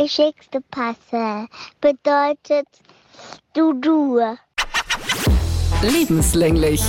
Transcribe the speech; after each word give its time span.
geschickte 0.00 0.62
Passe 0.70 1.46
bedeutet 1.82 2.66
du 3.54 3.74
du. 3.74 4.18
Lebenslänglich, 5.82 6.80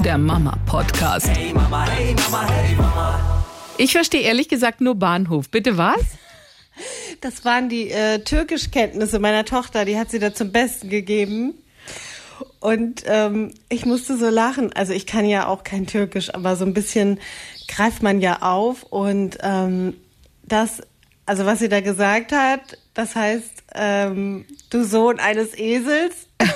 der 0.00 0.18
Mama-Podcast. 0.18 1.28
Hey 1.28 1.52
Mama, 1.54 1.86
hey 1.88 2.16
Mama, 2.16 2.48
hey 2.50 2.74
Mama. 2.74 3.44
Ich 3.76 3.92
verstehe 3.92 4.22
ehrlich 4.22 4.48
gesagt 4.48 4.80
nur 4.80 4.96
Bahnhof. 4.96 5.48
Bitte 5.50 5.78
was? 5.78 6.00
Das 7.20 7.44
waren 7.44 7.68
die 7.68 7.90
äh, 7.90 8.24
Türkischkenntnisse 8.24 9.20
meiner 9.20 9.44
Tochter, 9.44 9.84
die 9.84 9.96
hat 9.96 10.10
sie 10.10 10.18
da 10.18 10.34
zum 10.34 10.50
Besten 10.50 10.88
gegeben. 10.88 11.54
Und 12.58 13.04
ähm, 13.06 13.54
ich 13.68 13.86
musste 13.86 14.18
so 14.18 14.28
lachen. 14.30 14.72
Also 14.72 14.92
ich 14.94 15.06
kann 15.06 15.26
ja 15.26 15.46
auch 15.46 15.62
kein 15.62 15.86
Türkisch, 15.86 16.34
aber 16.34 16.56
so 16.56 16.64
ein 16.64 16.74
bisschen 16.74 17.20
greift 17.68 18.02
man 18.02 18.20
ja 18.20 18.42
auf. 18.42 18.82
Und 18.82 19.38
ähm, 19.42 19.94
das, 20.42 20.82
also 21.28 21.44
was 21.44 21.58
sie 21.58 21.68
da 21.68 21.82
gesagt 21.82 22.32
hat, 22.32 22.78
das 22.94 23.14
heißt, 23.14 23.64
ähm, 23.74 24.46
du 24.70 24.82
Sohn 24.82 25.20
eines 25.20 25.56
Esels. 25.58 26.26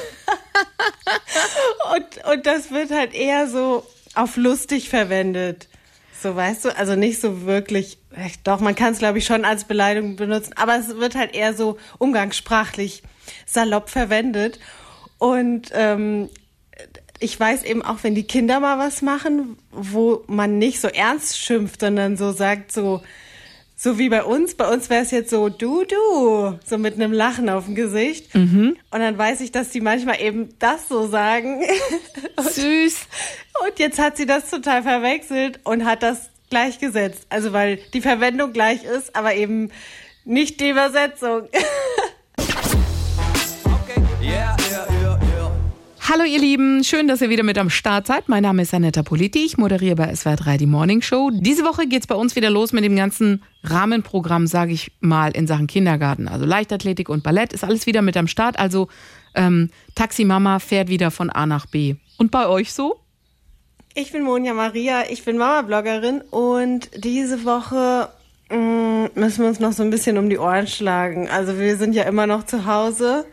und, 1.94 2.24
und 2.32 2.46
das 2.46 2.70
wird 2.70 2.90
halt 2.90 3.12
eher 3.12 3.48
so 3.48 3.84
auf 4.14 4.38
lustig 4.38 4.88
verwendet. 4.88 5.68
So, 6.18 6.34
weißt 6.34 6.64
du, 6.64 6.74
also 6.74 6.96
nicht 6.96 7.20
so 7.20 7.44
wirklich, 7.44 7.98
doch, 8.44 8.60
man 8.60 8.74
kann 8.74 8.94
es, 8.94 8.98
glaube 8.98 9.18
ich, 9.18 9.26
schon 9.26 9.44
als 9.44 9.64
Beleidigung 9.64 10.16
benutzen, 10.16 10.54
aber 10.56 10.78
es 10.78 10.96
wird 10.96 11.16
halt 11.16 11.34
eher 11.34 11.52
so 11.52 11.76
umgangssprachlich 11.98 13.02
salopp 13.44 13.90
verwendet. 13.90 14.58
Und 15.18 15.68
ähm, 15.74 16.30
ich 17.18 17.38
weiß 17.38 17.64
eben 17.64 17.82
auch, 17.82 17.98
wenn 18.04 18.14
die 18.14 18.26
Kinder 18.26 18.58
mal 18.58 18.78
was 18.78 19.02
machen, 19.02 19.58
wo 19.70 20.24
man 20.28 20.56
nicht 20.56 20.80
so 20.80 20.88
ernst 20.88 21.38
schimpft, 21.38 21.80
sondern 21.80 22.16
so 22.16 22.32
sagt, 22.32 22.72
so, 22.72 23.02
so 23.82 23.98
wie 23.98 24.08
bei 24.08 24.22
uns. 24.22 24.54
Bei 24.54 24.72
uns 24.72 24.88
wäre 24.90 25.02
es 25.02 25.10
jetzt 25.10 25.30
so, 25.30 25.48
du, 25.48 25.84
du, 25.84 26.56
so 26.64 26.78
mit 26.78 26.94
einem 26.94 27.12
Lachen 27.12 27.48
auf 27.48 27.64
dem 27.64 27.74
Gesicht. 27.74 28.32
Mhm. 28.32 28.76
Und 28.92 29.00
dann 29.00 29.18
weiß 29.18 29.40
ich, 29.40 29.50
dass 29.50 29.70
die 29.70 29.80
manchmal 29.80 30.20
eben 30.20 30.56
das 30.60 30.88
so 30.88 31.08
sagen. 31.08 31.64
und, 32.36 32.48
Süß. 32.48 32.96
Und 33.66 33.78
jetzt 33.80 33.98
hat 33.98 34.16
sie 34.16 34.26
das 34.26 34.48
total 34.48 34.84
verwechselt 34.84 35.58
und 35.64 35.84
hat 35.84 36.04
das 36.04 36.30
gleichgesetzt. 36.48 37.26
Also 37.28 37.52
weil 37.52 37.80
die 37.92 38.00
Verwendung 38.00 38.52
gleich 38.52 38.84
ist, 38.84 39.16
aber 39.16 39.34
eben 39.34 39.72
nicht 40.24 40.60
die 40.60 40.68
Übersetzung. 40.68 41.48
Hallo 46.12 46.24
ihr 46.24 46.40
Lieben, 46.40 46.84
schön, 46.84 47.08
dass 47.08 47.22
ihr 47.22 47.30
wieder 47.30 47.42
mit 47.42 47.56
am 47.56 47.70
Start 47.70 48.06
seid. 48.06 48.28
Mein 48.28 48.42
Name 48.42 48.60
ist 48.60 48.74
Anetta 48.74 49.02
Politi, 49.02 49.46
ich 49.46 49.56
moderiere 49.56 49.96
bei 49.96 50.14
SWR 50.14 50.36
3 50.36 50.58
die 50.58 50.66
Morning 50.66 51.00
Show. 51.00 51.30
Diese 51.32 51.64
Woche 51.64 51.86
geht 51.86 52.02
es 52.02 52.06
bei 52.06 52.14
uns 52.14 52.36
wieder 52.36 52.50
los 52.50 52.74
mit 52.74 52.84
dem 52.84 52.94
ganzen 52.94 53.42
Rahmenprogramm, 53.62 54.46
sage 54.46 54.72
ich 54.72 54.92
mal, 55.00 55.30
in 55.30 55.46
Sachen 55.46 55.68
Kindergarten. 55.68 56.28
Also 56.28 56.44
Leichtathletik 56.44 57.08
und 57.08 57.22
Ballett 57.22 57.54
ist 57.54 57.64
alles 57.64 57.86
wieder 57.86 58.02
mit 58.02 58.18
am 58.18 58.26
Start. 58.26 58.58
Also 58.58 58.88
ähm, 59.34 59.70
Taxi 59.94 60.28
fährt 60.58 60.88
wieder 60.88 61.10
von 61.10 61.30
A 61.30 61.46
nach 61.46 61.64
B. 61.64 61.94
Und 62.18 62.30
bei 62.30 62.46
euch 62.46 62.74
so? 62.74 63.00
Ich 63.94 64.12
bin 64.12 64.22
Monja 64.22 64.52
Maria, 64.52 65.04
ich 65.08 65.24
bin 65.24 65.38
Mama-Bloggerin 65.38 66.20
und 66.30 66.90
diese 66.94 67.46
Woche 67.46 68.10
mh, 68.50 68.58
mm, 68.58 69.10
müssen 69.14 69.40
wir 69.40 69.48
uns 69.48 69.60
noch 69.60 69.72
so 69.72 69.82
ein 69.82 69.88
bisschen 69.88 70.18
um 70.18 70.28
die 70.28 70.36
Ohren 70.36 70.66
schlagen. 70.66 71.30
Also 71.30 71.58
wir 71.58 71.78
sind 71.78 71.94
ja 71.94 72.02
immer 72.02 72.26
noch 72.26 72.44
zu 72.44 72.66
Hause. 72.66 73.24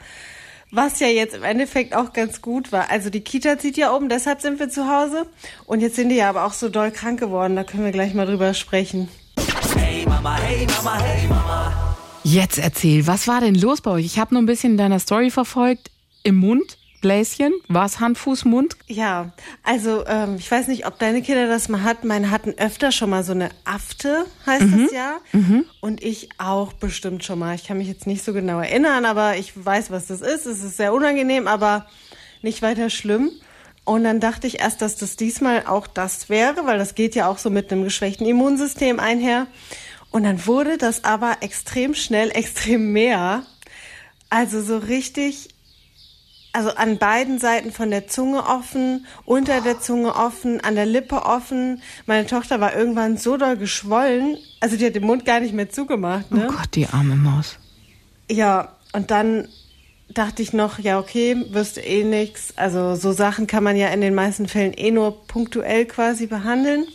Was 0.71 0.99
ja 0.99 1.07
jetzt 1.07 1.33
im 1.33 1.43
Endeffekt 1.43 1.95
auch 1.95 2.13
ganz 2.13 2.43
gut 2.43 2.71
war. 2.71 2.91
Also 2.91 3.09
die 3.09 3.21
Kita 3.21 3.57
zieht 3.57 3.75
ja 3.75 3.95
oben, 3.95 4.07
deshalb 4.07 4.39
sind 4.41 4.59
wir 4.59 4.69
zu 4.69 4.87
Hause. 4.87 5.25
Und 5.65 5.81
jetzt 5.81 5.95
sind 5.95 6.09
die 6.09 6.17
ja 6.17 6.29
aber 6.29 6.45
auch 6.45 6.53
so 6.53 6.69
doll 6.69 6.91
krank 6.91 7.19
geworden. 7.19 7.55
Da 7.55 7.63
können 7.63 7.85
wir 7.85 7.91
gleich 7.91 8.13
mal 8.13 8.27
drüber 8.27 8.53
sprechen. 8.53 9.09
Hey 9.75 10.05
Mama, 10.05 10.37
hey 10.37 10.67
Mama, 10.67 10.99
hey 10.99 11.27
Mama. 11.27 11.97
Jetzt 12.23 12.59
erzähl, 12.59 13.07
was 13.07 13.27
war 13.27 13.41
denn 13.41 13.55
los 13.55 13.81
bei 13.81 13.91
euch? 13.91 14.05
Ich 14.05 14.19
habe 14.19 14.35
nur 14.35 14.43
ein 14.43 14.45
bisschen 14.45 14.77
deiner 14.77 14.99
Story 14.99 15.31
verfolgt. 15.31 15.89
Im 16.21 16.35
Mund 16.35 16.77
Bläschen? 17.01 17.53
War 17.67 17.85
es 17.85 17.99
Hand, 17.99 18.17
Fuß, 18.17 18.45
Mund? 18.45 18.75
Ja, 18.87 19.31
also 19.63 20.05
ähm, 20.05 20.35
ich 20.37 20.49
weiß 20.49 20.67
nicht, 20.67 20.85
ob 20.85 20.99
deine 20.99 21.21
Kinder 21.21 21.47
das 21.47 21.69
mal 21.69 21.83
hatten. 21.83 22.07
Meine 22.07 22.31
hatten 22.31 22.53
öfter 22.57 22.91
schon 22.91 23.09
mal 23.09 23.23
so 23.23 23.31
eine 23.31 23.49
Afte, 23.65 24.25
heißt 24.45 24.65
mhm. 24.65 24.83
das 24.83 24.91
ja. 24.91 25.17
Mhm. 25.31 25.65
Und 25.81 26.03
ich 26.03 26.29
auch 26.37 26.73
bestimmt 26.73 27.23
schon 27.23 27.39
mal. 27.39 27.55
Ich 27.55 27.65
kann 27.65 27.77
mich 27.77 27.87
jetzt 27.87 28.07
nicht 28.07 28.23
so 28.23 28.33
genau 28.33 28.59
erinnern, 28.59 29.05
aber 29.05 29.37
ich 29.37 29.53
weiß, 29.55 29.91
was 29.91 30.07
das 30.07 30.21
ist. 30.21 30.45
Es 30.45 30.63
ist 30.63 30.77
sehr 30.77 30.93
unangenehm, 30.93 31.47
aber 31.47 31.87
nicht 32.41 32.61
weiter 32.61 32.89
schlimm. 32.89 33.31
Und 33.85 34.03
dann 34.03 34.19
dachte 34.19 34.45
ich 34.45 34.59
erst, 34.59 34.81
dass 34.81 34.97
das 34.97 35.15
diesmal 35.15 35.65
auch 35.65 35.87
das 35.87 36.29
wäre, 36.29 36.65
weil 36.65 36.77
das 36.77 36.95
geht 36.95 37.15
ja 37.15 37.27
auch 37.27 37.37
so 37.37 37.49
mit 37.49 37.71
einem 37.71 37.83
geschwächten 37.83 38.27
Immunsystem 38.27 38.99
einher. 38.99 39.47
Und 40.11 40.23
dann 40.23 40.45
wurde 40.45 40.77
das 40.77 41.03
aber 41.03 41.37
extrem 41.41 41.95
schnell, 41.95 42.29
extrem 42.33 42.91
mehr. 42.91 43.43
Also 44.29 44.61
so 44.61 44.77
richtig 44.77 45.49
also 46.51 46.71
an 46.71 46.97
beiden 46.97 47.39
Seiten 47.39 47.71
von 47.71 47.91
der 47.91 48.07
Zunge 48.07 48.45
offen, 48.45 49.05
unter 49.25 49.61
der 49.61 49.79
Zunge 49.79 50.15
offen, 50.15 50.61
an 50.61 50.75
der 50.75 50.85
Lippe 50.85 51.25
offen. 51.25 51.81
Meine 52.05 52.25
Tochter 52.25 52.59
war 52.59 52.75
irgendwann 52.75 53.17
so 53.17 53.37
doll 53.37 53.57
geschwollen, 53.57 54.37
also 54.59 54.75
die 54.75 54.85
hat 54.85 54.95
den 54.95 55.05
Mund 55.05 55.25
gar 55.25 55.39
nicht 55.39 55.53
mehr 55.53 55.69
zugemacht. 55.69 56.31
Ne? 56.31 56.47
Oh 56.49 56.51
Gott, 56.51 56.69
die 56.73 56.87
arme 56.87 57.15
Maus. 57.15 57.57
Ja, 58.29 58.75
und 58.93 59.11
dann 59.11 59.47
dachte 60.11 60.41
ich 60.41 60.53
noch, 60.53 60.79
ja 60.79 60.99
okay, 60.99 61.45
wirst 61.51 61.77
du 61.77 61.81
eh 61.81 62.03
nix. 62.03 62.53
Also 62.55 62.95
so 62.95 63.11
Sachen 63.11 63.47
kann 63.47 63.63
man 63.63 63.75
ja 63.75 63.89
in 63.89 64.01
den 64.01 64.15
meisten 64.15 64.47
Fällen 64.47 64.73
eh 64.73 64.91
nur 64.91 65.27
punktuell 65.27 65.85
quasi 65.85 66.25
behandeln 66.25 66.85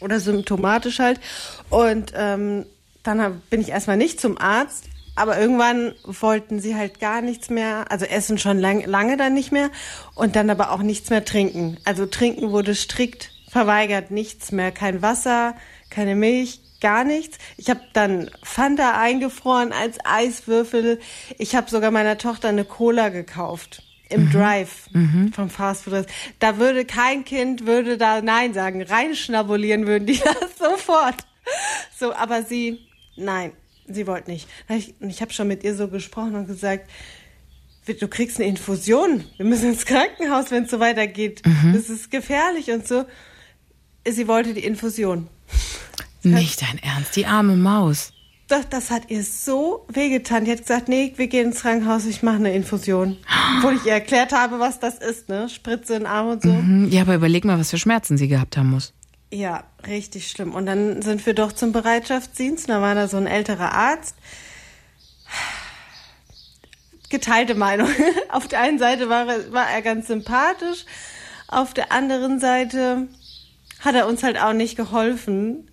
oder 0.00 0.20
symptomatisch 0.20 0.98
halt. 1.00 1.20
Und 1.68 2.12
ähm, 2.16 2.66
dann 3.02 3.42
bin 3.50 3.60
ich 3.60 3.68
erstmal 3.68 3.98
nicht 3.98 4.20
zum 4.20 4.38
Arzt 4.38 4.88
aber 5.16 5.38
irgendwann 5.38 5.94
wollten 6.04 6.60
sie 6.60 6.74
halt 6.74 7.00
gar 7.00 7.20
nichts 7.20 7.50
mehr, 7.50 7.90
also 7.90 8.04
essen 8.04 8.38
schon 8.38 8.58
lang, 8.58 8.84
lange 8.84 9.16
dann 9.16 9.34
nicht 9.34 9.52
mehr 9.52 9.70
und 10.14 10.36
dann 10.36 10.50
aber 10.50 10.72
auch 10.72 10.82
nichts 10.82 11.10
mehr 11.10 11.24
trinken. 11.24 11.78
Also 11.84 12.06
trinken 12.06 12.50
wurde 12.50 12.74
strikt 12.74 13.30
verweigert, 13.48 14.10
nichts 14.10 14.50
mehr, 14.50 14.72
kein 14.72 15.02
Wasser, 15.02 15.54
keine 15.90 16.16
Milch, 16.16 16.60
gar 16.80 17.04
nichts. 17.04 17.38
Ich 17.56 17.70
habe 17.70 17.80
dann 17.92 18.30
Fanta 18.42 19.00
eingefroren 19.00 19.72
als 19.72 19.98
Eiswürfel. 20.04 21.00
Ich 21.38 21.54
habe 21.54 21.70
sogar 21.70 21.90
meiner 21.90 22.18
Tochter 22.18 22.48
eine 22.48 22.64
Cola 22.64 23.08
gekauft 23.08 23.82
im 24.10 24.26
mhm. 24.26 24.32
Drive 24.32 24.90
mhm. 24.92 25.32
vom 25.32 25.50
Fastfood. 25.50 26.06
Da 26.40 26.58
würde 26.58 26.84
kein 26.84 27.24
Kind 27.24 27.66
würde 27.66 27.96
da 27.96 28.20
nein 28.20 28.52
sagen, 28.52 28.82
reinschnabulieren 28.82 29.86
würden 29.86 30.06
die 30.06 30.18
das 30.24 30.58
sofort. 30.58 31.24
So, 31.96 32.12
aber 32.12 32.42
sie 32.42 32.80
nein, 33.16 33.52
sie 33.88 34.06
wollte 34.06 34.30
nicht. 34.30 34.48
Ich, 34.68 34.94
ich 35.00 35.20
habe 35.20 35.32
schon 35.32 35.48
mit 35.48 35.64
ihr 35.64 35.74
so 35.74 35.88
gesprochen 35.88 36.34
und 36.34 36.46
gesagt, 36.46 36.90
du 37.86 38.08
kriegst 38.08 38.38
eine 38.38 38.48
Infusion. 38.48 39.24
Wir 39.36 39.46
müssen 39.46 39.70
ins 39.70 39.84
Krankenhaus, 39.84 40.50
wenn 40.50 40.64
es 40.64 40.70
so 40.70 40.80
weitergeht. 40.80 41.42
Mhm. 41.44 41.74
Das 41.74 41.90
ist 41.90 42.10
gefährlich 42.10 42.70
und 42.70 42.86
so. 42.86 43.04
Sie 44.08 44.28
wollte 44.28 44.54
die 44.54 44.64
Infusion. 44.64 45.28
Nicht 46.22 46.62
dein 46.62 46.78
Ernst, 46.78 47.16
die 47.16 47.26
arme 47.26 47.56
Maus. 47.56 48.12
Das, 48.48 48.68
das 48.68 48.90
hat 48.90 49.10
ihr 49.10 49.24
so 49.24 49.86
wehgetan. 49.88 50.44
Die 50.44 50.50
hat 50.50 50.60
gesagt, 50.60 50.88
nee, 50.88 51.12
wir 51.16 51.28
gehen 51.28 51.46
ins 51.46 51.62
Krankenhaus, 51.62 52.04
ich 52.04 52.22
mache 52.22 52.36
eine 52.36 52.54
Infusion. 52.54 53.16
Obwohl 53.56 53.76
ich 53.76 53.86
ihr 53.86 53.92
erklärt 53.92 54.32
habe, 54.32 54.58
was 54.58 54.80
das 54.80 54.98
ist, 54.98 55.30
ne? 55.30 55.48
Spritze 55.48 55.94
in 55.94 56.00
den 56.00 56.06
Arm 56.06 56.28
und 56.28 56.42
so. 56.42 56.50
Mhm. 56.50 56.90
Ja, 56.90 57.02
aber 57.02 57.14
überleg 57.14 57.44
mal, 57.44 57.58
was 57.58 57.70
für 57.70 57.78
Schmerzen 57.78 58.18
sie 58.18 58.28
gehabt 58.28 58.56
haben 58.56 58.70
muss. 58.70 58.92
Ja, 59.34 59.64
richtig 59.84 60.30
schlimm. 60.30 60.54
Und 60.54 60.66
dann 60.66 61.02
sind 61.02 61.26
wir 61.26 61.34
doch 61.34 61.50
zum 61.50 61.72
Bereitschaftsdienst. 61.72 62.68
Da 62.68 62.80
war 62.80 62.94
da 62.94 63.08
so 63.08 63.16
ein 63.16 63.26
älterer 63.26 63.72
Arzt. 63.72 64.14
Geteilte 67.10 67.56
Meinung. 67.56 67.88
Auf 68.28 68.46
der 68.46 68.60
einen 68.60 68.78
Seite 68.78 69.08
war 69.08 69.26
er, 69.26 69.52
war 69.52 69.68
er 69.68 69.82
ganz 69.82 70.06
sympathisch. 70.06 70.84
Auf 71.48 71.74
der 71.74 71.90
anderen 71.90 72.38
Seite 72.38 73.08
hat 73.80 73.96
er 73.96 74.06
uns 74.06 74.22
halt 74.22 74.40
auch 74.40 74.52
nicht 74.52 74.76
geholfen. 74.76 75.68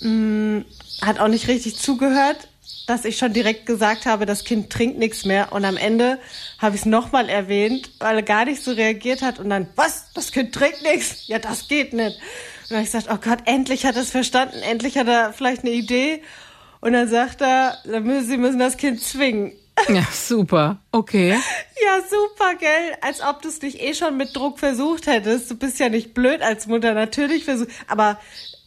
Hm, 0.00 0.66
hat 1.00 1.18
auch 1.18 1.28
nicht 1.28 1.48
richtig 1.48 1.78
zugehört, 1.78 2.48
dass 2.86 3.06
ich 3.06 3.16
schon 3.16 3.32
direkt 3.32 3.64
gesagt 3.64 4.04
habe, 4.04 4.26
das 4.26 4.44
Kind 4.44 4.68
trinkt 4.68 4.98
nichts 4.98 5.24
mehr. 5.24 5.50
Und 5.54 5.64
am 5.64 5.78
Ende 5.78 6.18
habe 6.58 6.74
ich 6.74 6.82
es 6.82 6.86
nochmal 6.86 7.30
erwähnt, 7.30 7.90
weil 8.00 8.16
er 8.16 8.22
gar 8.22 8.44
nicht 8.44 8.62
so 8.62 8.72
reagiert 8.72 9.22
hat. 9.22 9.38
Und 9.38 9.48
dann, 9.48 9.66
was? 9.76 10.12
Das 10.12 10.30
Kind 10.30 10.54
trinkt 10.54 10.82
nichts? 10.82 11.26
Ja, 11.26 11.38
das 11.38 11.68
geht 11.68 11.94
nicht. 11.94 12.20
Und 12.68 12.72
dann 12.72 12.78
habe 12.78 12.86
ich 12.86 12.92
gesagt, 12.92 13.08
oh 13.10 13.18
Gott, 13.22 13.38
endlich 13.46 13.86
hat 13.86 13.96
er 13.96 14.02
es 14.02 14.10
verstanden, 14.10 14.58
endlich 14.62 14.98
hat 14.98 15.08
er 15.08 15.32
vielleicht 15.32 15.62
eine 15.62 15.72
Idee. 15.72 16.22
Und 16.80 16.92
dann 16.92 17.08
sagt 17.08 17.40
er, 17.40 17.78
Sie 17.84 18.36
müssen 18.36 18.58
das 18.58 18.76
Kind 18.76 19.00
zwingen. 19.00 19.52
Ja, 19.88 20.02
super. 20.12 20.78
Okay. 20.90 21.38
Ja, 21.84 22.00
super, 22.02 22.56
gell? 22.58 22.96
Als 23.00 23.22
ob 23.22 23.42
du 23.42 23.48
es 23.48 23.62
nicht 23.62 23.80
eh 23.80 23.94
schon 23.94 24.16
mit 24.16 24.34
Druck 24.34 24.58
versucht 24.58 25.06
hättest. 25.06 25.50
Du 25.50 25.54
bist 25.54 25.78
ja 25.78 25.88
nicht 25.88 26.14
blöd 26.14 26.42
als 26.42 26.66
Mutter, 26.66 26.94
natürlich 26.94 27.44
versucht. 27.44 27.68
Aber 27.86 28.18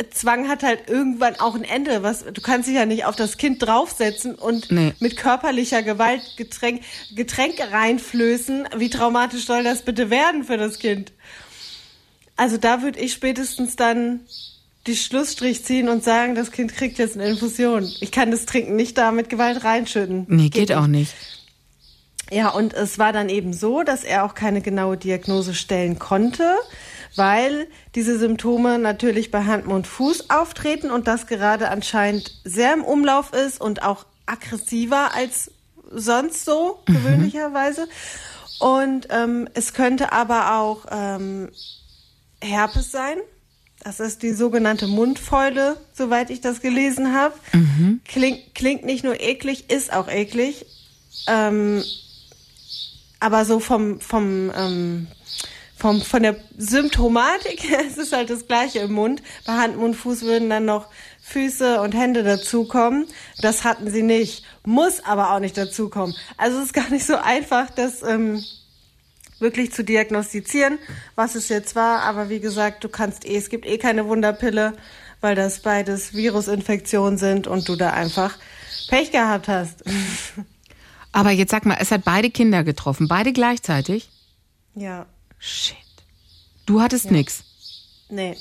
Zwang 0.09 0.47
hat 0.47 0.63
halt 0.63 0.89
irgendwann 0.89 1.35
auch 1.35 1.55
ein 1.55 1.63
Ende. 1.63 2.01
Was, 2.01 2.23
du 2.23 2.41
kannst 2.41 2.69
dich 2.69 2.75
ja 2.75 2.85
nicht 2.85 3.05
auf 3.05 3.15
das 3.15 3.37
Kind 3.37 3.61
draufsetzen 3.61 4.35
und 4.35 4.71
nee. 4.71 4.93
mit 4.99 5.17
körperlicher 5.17 5.83
Gewalt 5.83 6.21
Getränk, 6.37 6.81
Getränke 7.13 7.71
reinflößen. 7.71 8.69
Wie 8.77 8.89
traumatisch 8.89 9.45
soll 9.45 9.63
das 9.63 9.81
bitte 9.81 10.09
werden 10.09 10.43
für 10.43 10.57
das 10.57 10.79
Kind? 10.79 11.11
Also 12.35 12.57
da 12.57 12.81
würde 12.81 12.99
ich 12.99 13.13
spätestens 13.13 13.75
dann 13.75 14.21
die 14.87 14.95
Schlussstrich 14.95 15.63
ziehen 15.63 15.89
und 15.89 16.03
sagen, 16.03 16.33
das 16.35 16.51
Kind 16.51 16.73
kriegt 16.73 16.97
jetzt 16.97 17.15
eine 17.15 17.27
Infusion. 17.27 17.89
Ich 17.99 18.11
kann 18.11 18.31
das 18.31 18.45
Trinken 18.45 18.75
nicht 18.75 18.97
da 18.97 19.11
mit 19.11 19.29
Gewalt 19.29 19.63
reinschütten. 19.63 20.25
Nee, 20.27 20.49
geht, 20.49 20.73
auch 20.73 20.87
nicht. 20.87 21.13
Ja, 22.31 22.49
und 22.49 22.73
es 22.73 22.97
war 22.97 23.13
dann 23.13 23.29
eben 23.29 23.53
so, 23.53 23.83
dass 23.83 24.03
er 24.03 24.23
auch 24.23 24.33
keine 24.33 24.61
genaue 24.61 24.97
Diagnose 24.97 25.53
stellen 25.53 25.99
konnte, 25.99 26.55
weil 27.15 27.67
diese 27.93 28.17
Symptome 28.17 28.79
natürlich 28.79 29.31
bei 29.31 29.43
Hand, 29.43 29.67
Mund, 29.67 29.85
Fuß 29.85 30.29
auftreten 30.29 30.91
und 30.91 31.07
das 31.07 31.27
gerade 31.27 31.69
anscheinend 31.69 32.39
sehr 32.45 32.73
im 32.73 32.83
Umlauf 32.83 33.33
ist 33.33 33.59
und 33.59 33.83
auch 33.83 34.05
aggressiver 34.25 35.13
als 35.13 35.51
sonst 35.91 36.45
so, 36.45 36.79
gewöhnlicherweise. 36.85 37.87
Und 38.59 39.07
ähm, 39.09 39.49
es 39.53 39.73
könnte 39.73 40.13
aber 40.13 40.55
auch 40.55 40.85
ähm, 40.89 41.49
Herpes 42.41 42.91
sein. 42.91 43.17
Das 43.83 43.99
ist 43.99 44.21
die 44.21 44.33
sogenannte 44.33 44.87
Mundfäule, 44.87 45.77
soweit 45.93 46.29
ich 46.29 46.41
das 46.41 46.61
gelesen 46.61 47.13
habe. 47.13 47.33
Klingt, 48.05 48.53
klingt 48.53 48.85
nicht 48.85 49.03
nur 49.03 49.19
eklig, 49.19 49.71
ist 49.71 49.91
auch 49.91 50.07
eklig. 50.07 50.65
Ähm, 51.27 51.83
aber 53.19 53.45
so 53.45 53.59
vom, 53.59 53.99
vom, 53.99 54.51
ähm, 54.55 55.07
vom, 55.75 56.01
von 56.01 56.21
der 56.21 56.35
Symptomatik 56.57 57.63
her 57.69 57.85
ist 57.85 57.97
es 57.97 58.13
halt 58.13 58.29
das 58.29 58.47
Gleiche 58.47 58.79
im 58.79 58.93
Mund. 58.93 59.23
Bei 59.45 59.53
Hand, 59.53 59.77
Mund, 59.77 59.95
Fuß 59.95 60.21
würden 60.21 60.49
dann 60.49 60.65
noch 60.65 60.87
Füße 61.21 61.81
und 61.81 61.93
Hände 61.95 62.23
dazukommen. 62.23 63.07
Das 63.41 63.63
hatten 63.63 63.89
sie 63.89 64.03
nicht. 64.03 64.43
Muss 64.63 65.03
aber 65.03 65.33
auch 65.33 65.39
nicht 65.39 65.57
dazukommen. 65.57 66.15
Also 66.37 66.59
es 66.59 66.65
ist 66.65 66.73
gar 66.73 66.89
nicht 66.89 67.05
so 67.05 67.15
einfach, 67.15 67.71
das 67.71 68.03
ähm, 68.03 68.43
wirklich 69.41 69.71
zu 69.73 69.83
diagnostizieren, 69.83 70.79
was 71.15 71.35
es 71.35 71.49
jetzt 71.49 71.75
war. 71.75 72.01
Aber 72.01 72.29
wie 72.29 72.39
gesagt, 72.39 72.83
du 72.83 72.89
kannst 72.89 73.25
eh, 73.25 73.35
es 73.35 73.49
gibt 73.49 73.65
eh 73.65 73.77
keine 73.77 74.07
Wunderpille, 74.07 74.73
weil 75.19 75.35
das 75.35 75.59
beides 75.59 76.13
Virusinfektionen 76.13 77.17
sind 77.17 77.47
und 77.47 77.67
du 77.67 77.75
da 77.75 77.91
einfach 77.91 78.37
Pech 78.87 79.11
gehabt 79.11 79.47
hast. 79.47 79.83
Aber 81.11 81.31
jetzt 81.31 81.51
sag 81.51 81.65
mal, 81.65 81.77
es 81.79 81.91
hat 81.91 82.03
beide 82.05 82.29
Kinder 82.29 82.63
getroffen, 82.63 83.07
beide 83.07 83.33
gleichzeitig? 83.33 84.09
ja, 84.75 85.05
Shit. 85.43 85.75
Du 86.67 86.81
hattest 86.81 87.09
nix. 87.09 87.43
nee. 88.09 88.37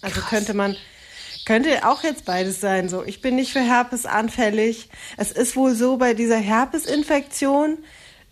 Also 0.00 0.20
könnte 0.22 0.54
man, 0.54 0.76
könnte 1.44 1.86
auch 1.86 2.02
jetzt 2.02 2.24
beides 2.24 2.60
sein. 2.60 2.88
So, 2.88 3.04
ich 3.04 3.20
bin 3.20 3.36
nicht 3.36 3.52
für 3.52 3.60
Herpes 3.60 4.06
anfällig. 4.06 4.88
Es 5.16 5.30
ist 5.30 5.56
wohl 5.56 5.74
so 5.74 5.98
bei 5.98 6.14
dieser 6.14 6.38
Herpesinfektion, 6.38 7.78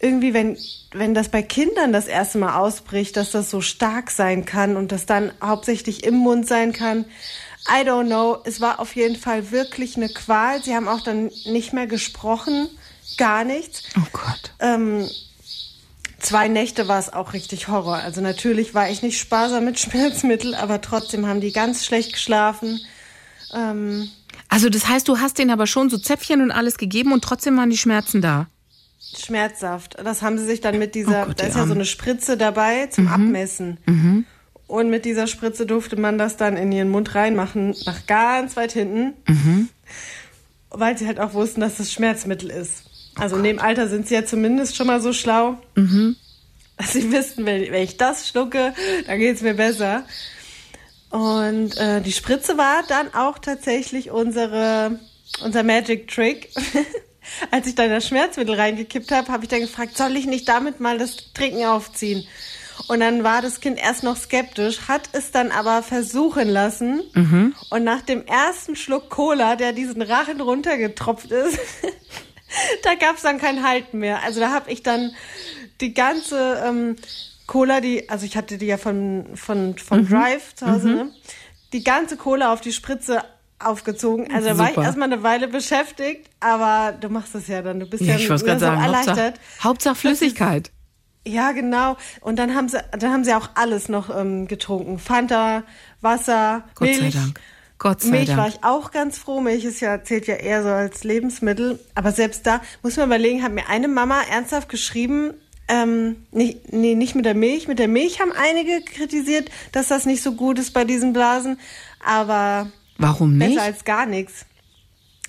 irgendwie, 0.04 0.34
wenn, 0.34 0.58
wenn 0.92 1.14
das 1.14 1.30
bei 1.30 1.42
Kindern 1.42 1.92
das 1.92 2.06
erste 2.06 2.36
Mal 2.38 2.56
ausbricht, 2.56 3.16
dass 3.16 3.30
das 3.30 3.50
so 3.50 3.62
stark 3.62 4.10
sein 4.10 4.44
kann 4.44 4.76
und 4.76 4.92
das 4.92 5.06
dann 5.06 5.32
hauptsächlich 5.42 6.04
im 6.04 6.14
Mund 6.14 6.46
sein 6.46 6.72
kann. 6.74 7.06
I 7.66 7.88
don't 7.88 8.06
know. 8.06 8.38
Es 8.44 8.60
war 8.60 8.78
auf 8.80 8.94
jeden 8.94 9.16
Fall 9.16 9.50
wirklich 9.50 9.96
eine 9.96 10.10
Qual. 10.10 10.62
Sie 10.62 10.74
haben 10.74 10.86
auch 10.88 11.00
dann 11.00 11.30
nicht 11.46 11.72
mehr 11.72 11.86
gesprochen. 11.86 12.68
Gar 13.16 13.44
nichts. 13.44 13.84
Oh 13.96 14.06
Gott. 14.12 14.52
Ähm, 14.60 15.08
zwei 16.18 16.48
Nächte 16.48 16.86
war 16.86 16.98
es 16.98 17.10
auch 17.10 17.32
richtig 17.32 17.68
Horror. 17.68 17.96
Also 17.96 18.20
natürlich 18.20 18.74
war 18.74 18.90
ich 18.90 19.00
nicht 19.02 19.18
sparsam 19.18 19.64
mit 19.64 19.80
Schmerzmittel, 19.80 20.54
aber 20.54 20.82
trotzdem 20.82 21.26
haben 21.26 21.40
die 21.40 21.52
ganz 21.52 21.86
schlecht 21.86 22.12
geschlafen. 22.12 22.78
Ähm, 23.54 24.10
Also 24.50 24.68
das 24.68 24.86
heißt, 24.86 25.08
du 25.08 25.18
hast 25.18 25.38
denen 25.38 25.50
aber 25.50 25.66
schon 25.66 25.88
so 25.88 25.96
Zäpfchen 25.96 26.42
und 26.42 26.50
alles 26.50 26.76
gegeben 26.76 27.12
und 27.12 27.24
trotzdem 27.24 27.56
waren 27.56 27.70
die 27.70 27.78
Schmerzen 27.78 28.20
da. 28.20 28.48
Schmerzsaft. 29.16 29.96
Das 30.02 30.22
haben 30.22 30.38
sie 30.38 30.44
sich 30.44 30.60
dann 30.60 30.78
mit 30.78 30.94
dieser, 30.94 31.24
Oh 31.24 31.26
Gott, 31.26 31.40
da 31.40 31.46
ist 31.46 31.56
ja 31.56 31.66
so 31.66 31.74
eine 31.74 31.84
Spritze 31.84 32.36
dabei 32.36 32.86
zum 32.86 33.08
Abmessen. 33.08 33.78
Und 34.66 34.90
mit 34.90 35.04
dieser 35.04 35.26
Spritze 35.26 35.66
durfte 35.66 35.96
man 35.96 36.18
das 36.18 36.36
dann 36.36 36.56
in 36.56 36.72
ihren 36.72 36.88
Mund 36.88 37.14
reinmachen, 37.14 37.74
nach 37.84 38.06
ganz 38.06 38.56
weit 38.56 38.72
hinten. 38.72 39.12
Weil 40.70 40.98
sie 40.98 41.06
halt 41.06 41.20
auch 41.20 41.34
wussten, 41.34 41.60
dass 41.60 41.76
das 41.76 41.92
Schmerzmittel 41.92 42.50
ist. 42.50 42.84
Also 43.16 43.36
in 43.36 43.44
dem 43.44 43.58
Alter 43.60 43.88
sind 43.88 44.08
sie 44.08 44.14
ja 44.14 44.24
zumindest 44.24 44.74
schon 44.74 44.88
mal 44.88 45.00
so 45.00 45.12
schlau, 45.12 45.58
dass 46.76 46.92
sie 46.92 47.12
wissen, 47.12 47.46
wenn, 47.46 47.70
wenn 47.70 47.82
ich 47.82 47.96
das 47.96 48.28
schlucke, 48.28 48.74
dann 49.06 49.18
geht's 49.20 49.42
mir 49.42 49.54
besser. 49.54 50.04
Und 51.10 51.76
äh, 51.76 52.00
die 52.00 52.10
Spritze 52.10 52.58
war 52.58 52.82
dann 52.88 53.14
auch 53.14 53.38
tatsächlich 53.38 54.10
unsere, 54.10 54.98
unser 55.44 55.62
Magic 55.62 56.08
Trick. 56.08 56.48
Als 57.50 57.66
ich 57.66 57.74
dann 57.74 57.90
das 57.90 58.06
Schmerzmittel 58.08 58.54
reingekippt 58.54 59.12
habe, 59.12 59.28
habe 59.28 59.44
ich 59.44 59.48
dann 59.48 59.60
gefragt, 59.60 59.96
soll 59.96 60.16
ich 60.16 60.26
nicht 60.26 60.48
damit 60.48 60.80
mal 60.80 60.98
das 60.98 61.32
Trinken 61.32 61.64
aufziehen? 61.64 62.26
Und 62.88 63.00
dann 63.00 63.24
war 63.24 63.40
das 63.40 63.60
Kind 63.60 63.78
erst 63.78 64.02
noch 64.02 64.16
skeptisch, 64.16 64.88
hat 64.88 65.08
es 65.12 65.30
dann 65.30 65.50
aber 65.50 65.82
versuchen 65.82 66.48
lassen. 66.48 67.02
Und 67.70 67.84
nach 67.84 68.02
dem 68.02 68.26
ersten 68.26 68.76
Schluck 68.76 69.10
Cola, 69.10 69.56
der 69.56 69.72
diesen 69.72 70.02
Rachen 70.02 70.40
runtergetropft 70.40 71.30
ist, 71.30 71.58
da 72.82 72.94
gab's 72.94 73.22
dann 73.22 73.38
kein 73.38 73.66
Halten 73.66 73.98
mehr. 73.98 74.22
Also 74.22 74.40
da 74.40 74.50
habe 74.50 74.70
ich 74.70 74.82
dann 74.82 75.12
die 75.80 75.94
ganze 75.94 76.62
ähm, 76.64 76.96
Cola, 77.46 77.80
die, 77.80 78.08
also 78.08 78.26
ich 78.26 78.36
hatte 78.36 78.58
die 78.58 78.66
ja 78.66 78.78
von, 78.78 79.26
von, 79.34 79.76
von 79.78 80.08
Drive 80.08 80.54
zu 80.54 80.66
Hause, 80.66 80.88
ne? 80.88 81.10
die 81.72 81.84
ganze 81.84 82.16
Cola 82.16 82.52
auf 82.52 82.60
die 82.60 82.72
Spritze 82.72 83.22
aufgezogen. 83.58 84.32
Also 84.32 84.48
da 84.48 84.58
war 84.58 84.70
ich 84.70 84.76
erstmal 84.76 85.12
eine 85.12 85.22
Weile 85.22 85.48
beschäftigt, 85.48 86.28
aber 86.40 86.92
du 86.98 87.08
machst 87.08 87.34
es 87.34 87.48
ja 87.48 87.62
dann. 87.62 87.80
Du 87.80 87.86
bist 87.86 88.02
Ja, 88.02 88.14
ja, 88.14 88.18
ich 88.18 88.26
gerade 88.26 88.40
so 88.40 88.46
sagen, 88.46 88.82
Hauptsache, 88.82 89.10
erleichtert. 89.10 89.40
Hauptsache 89.62 89.94
Flüssigkeit. 89.94 90.70
Ja, 91.26 91.52
genau. 91.52 91.96
Und 92.20 92.38
dann 92.38 92.54
haben 92.54 92.68
sie, 92.68 92.78
dann 92.98 93.12
haben 93.12 93.24
sie 93.24 93.34
auch 93.34 93.50
alles 93.54 93.88
noch 93.88 94.14
ähm, 94.14 94.46
getrunken. 94.46 94.98
Fanta, 94.98 95.62
Wasser, 96.00 96.64
Gott 96.74 96.88
Milch. 96.88 97.14
sei 97.14 97.18
Dank. 97.18 97.40
Gott 97.78 98.02
sei 98.02 98.10
Milch 98.10 98.26
Dank. 98.26 98.38
war 98.38 98.48
ich 98.48 98.62
auch 98.62 98.90
ganz 98.90 99.18
froh. 99.18 99.40
Milch 99.40 99.64
ist 99.64 99.80
ja, 99.80 100.02
zählt 100.02 100.26
ja 100.26 100.34
eher 100.34 100.62
so 100.62 100.68
als 100.68 101.02
Lebensmittel. 101.02 101.78
Aber 101.94 102.12
selbst 102.12 102.46
da 102.46 102.60
muss 102.82 102.96
man 102.96 103.06
überlegen, 103.06 103.42
hat 103.42 103.52
mir 103.52 103.68
eine 103.68 103.88
Mama 103.88 104.20
ernsthaft 104.30 104.68
geschrieben, 104.68 105.34
ähm, 105.66 106.26
nicht, 106.30 106.72
nee, 106.72 106.94
nicht 106.94 107.14
mit 107.14 107.24
der 107.24 107.34
Milch. 107.34 107.68
Mit 107.68 107.78
der 107.78 107.88
Milch 107.88 108.20
haben 108.20 108.32
einige 108.32 108.82
kritisiert, 108.82 109.50
dass 109.72 109.88
das 109.88 110.04
nicht 110.04 110.22
so 110.22 110.32
gut 110.32 110.58
ist 110.58 110.74
bei 110.74 110.84
diesen 110.84 111.14
Blasen. 111.14 111.58
Aber 112.04 112.70
Warum 112.98 113.36
nicht? 113.36 113.54
besser 113.54 113.62
als 113.62 113.84
gar 113.84 114.06
nichts. 114.06 114.46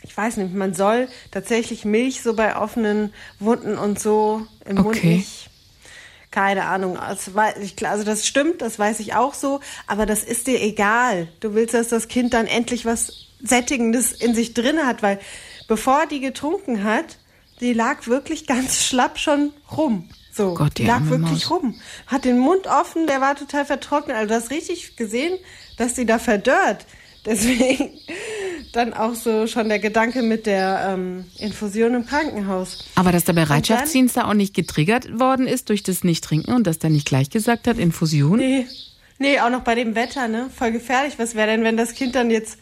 Ich 0.03 0.15
weiß 0.15 0.37
nicht, 0.37 0.53
man 0.53 0.73
soll 0.75 1.07
tatsächlich 1.31 1.83
Milch 1.83 2.21
so 2.21 2.35
bei 2.35 2.55
offenen 2.57 3.11
Wunden 3.39 3.77
und 3.77 3.99
so 3.99 4.45
im 4.65 4.75
Mund 4.77 4.97
Okay. 4.97 5.15
nicht. 5.17 5.49
Keine 6.29 6.65
Ahnung. 6.65 6.97
Also 6.97 7.31
das 8.03 8.27
stimmt, 8.27 8.61
das 8.61 8.77
weiß 8.77 8.99
ich 8.99 9.15
auch 9.15 9.33
so, 9.33 9.61
aber 9.87 10.05
das 10.05 10.23
ist 10.23 10.47
dir 10.47 10.61
egal. 10.61 11.27
Du 11.39 11.53
willst, 11.55 11.73
dass 11.73 11.87
das 11.87 12.07
Kind 12.07 12.33
dann 12.33 12.45
endlich 12.45 12.85
was 12.85 13.29
Sättigendes 13.41 14.11
in 14.11 14.35
sich 14.35 14.53
drin 14.53 14.85
hat, 14.85 15.01
weil 15.01 15.19
bevor 15.67 16.05
die 16.07 16.19
getrunken 16.19 16.83
hat, 16.83 17.17
die 17.61 17.73
lag 17.73 18.05
wirklich 18.07 18.47
ganz 18.47 18.83
schlapp 18.83 19.17
schon 19.17 19.53
rum. 19.75 20.09
So, 20.33 20.53
Gott, 20.55 20.77
die 20.77 20.85
lag 20.85 21.05
wirklich 21.05 21.49
Maus. 21.49 21.51
rum. 21.51 21.79
Hat 22.07 22.25
den 22.25 22.37
Mund 22.37 22.67
offen, 22.67 23.07
der 23.07 23.21
war 23.21 23.35
total 23.35 23.65
vertrocknet. 23.65 24.17
Also 24.17 24.27
du 24.27 24.35
hast 24.35 24.51
richtig 24.51 24.97
gesehen, 24.97 25.39
dass 25.77 25.93
die 25.93 26.05
da 26.05 26.19
verdörrt. 26.19 26.85
Deswegen 27.25 27.91
dann 28.75 28.93
auch 28.93 29.15
so 29.15 29.47
schon 29.47 29.69
der 29.69 29.79
Gedanke 29.79 30.21
mit 30.21 30.45
der 30.45 30.93
ähm, 30.93 31.25
Infusion 31.39 31.93
im 31.93 32.05
Krankenhaus. 32.05 32.85
Aber 32.95 33.11
dass 33.11 33.23
der 33.23 33.33
Bereitschaftsdienst 33.33 34.17
da 34.17 34.27
auch 34.29 34.33
nicht 34.33 34.53
getriggert 34.53 35.19
worden 35.19 35.47
ist 35.47 35.69
durch 35.69 35.83
das 35.83 36.03
Nicht-Trinken 36.03 36.53
und 36.53 36.67
dass 36.67 36.79
der 36.79 36.89
nicht 36.89 37.07
gleich 37.07 37.29
gesagt 37.29 37.67
hat, 37.67 37.77
Infusion? 37.77 38.37
Nee, 38.37 38.67
nee, 39.17 39.39
auch 39.39 39.49
noch 39.49 39.61
bei 39.61 39.75
dem 39.75 39.95
Wetter, 39.95 40.27
ne? 40.27 40.49
Voll 40.55 40.71
gefährlich. 40.71 41.17
Was 41.17 41.35
wäre 41.35 41.47
denn, 41.47 41.63
wenn 41.63 41.77
das 41.77 41.93
Kind 41.93 42.15
dann 42.15 42.29
jetzt 42.29 42.59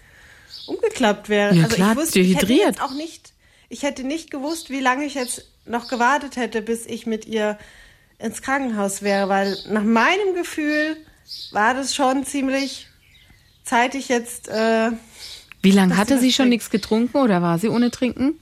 umgeklappt 0.68 1.30
wäre? 1.30 1.56
Ja, 1.56 1.64
also 1.64 1.76
klar, 1.76 1.92
ich 1.94 1.98
wusste, 1.98 2.20
ich 2.20 2.36
hätte 2.36 2.46
dehydriert. 2.46 2.68
jetzt 2.68 2.82
auch 2.82 2.94
nicht, 2.94 3.34
ich 3.70 3.84
hätte 3.84 4.04
nicht 4.04 4.32
gewusst, 4.32 4.70
wie 4.70 4.80
lange 4.80 5.06
ich 5.06 5.16
jetzt 5.16 5.46
noch 5.66 5.88
gewartet 5.88 6.36
hätte, 6.36 6.62
bis 6.62 6.86
ich 6.86 7.06
mit 7.06 7.26
ihr 7.26 7.58
ins 8.20 8.42
Krankenhaus 8.42 9.02
wäre, 9.02 9.30
weil 9.30 9.58
nach 9.70 9.84
meinem 9.84 10.36
Gefühl 10.36 10.98
war 11.52 11.74
das 11.74 11.96
schon 11.96 12.26
ziemlich 12.26 12.88
zeitig 13.64 14.10
jetzt. 14.10 14.48
Äh, 14.50 14.92
Wie 15.62 15.72
lange 15.72 15.98
hatte 15.98 16.20
sie 16.20 16.34
schon 16.34 16.50
nichts 16.50 16.70
getrunken 16.70 17.18
oder 17.18 17.42
war 17.42 17.60
sie 17.60 17.70
ohne 17.70 17.92
Trinken? 17.92 18.40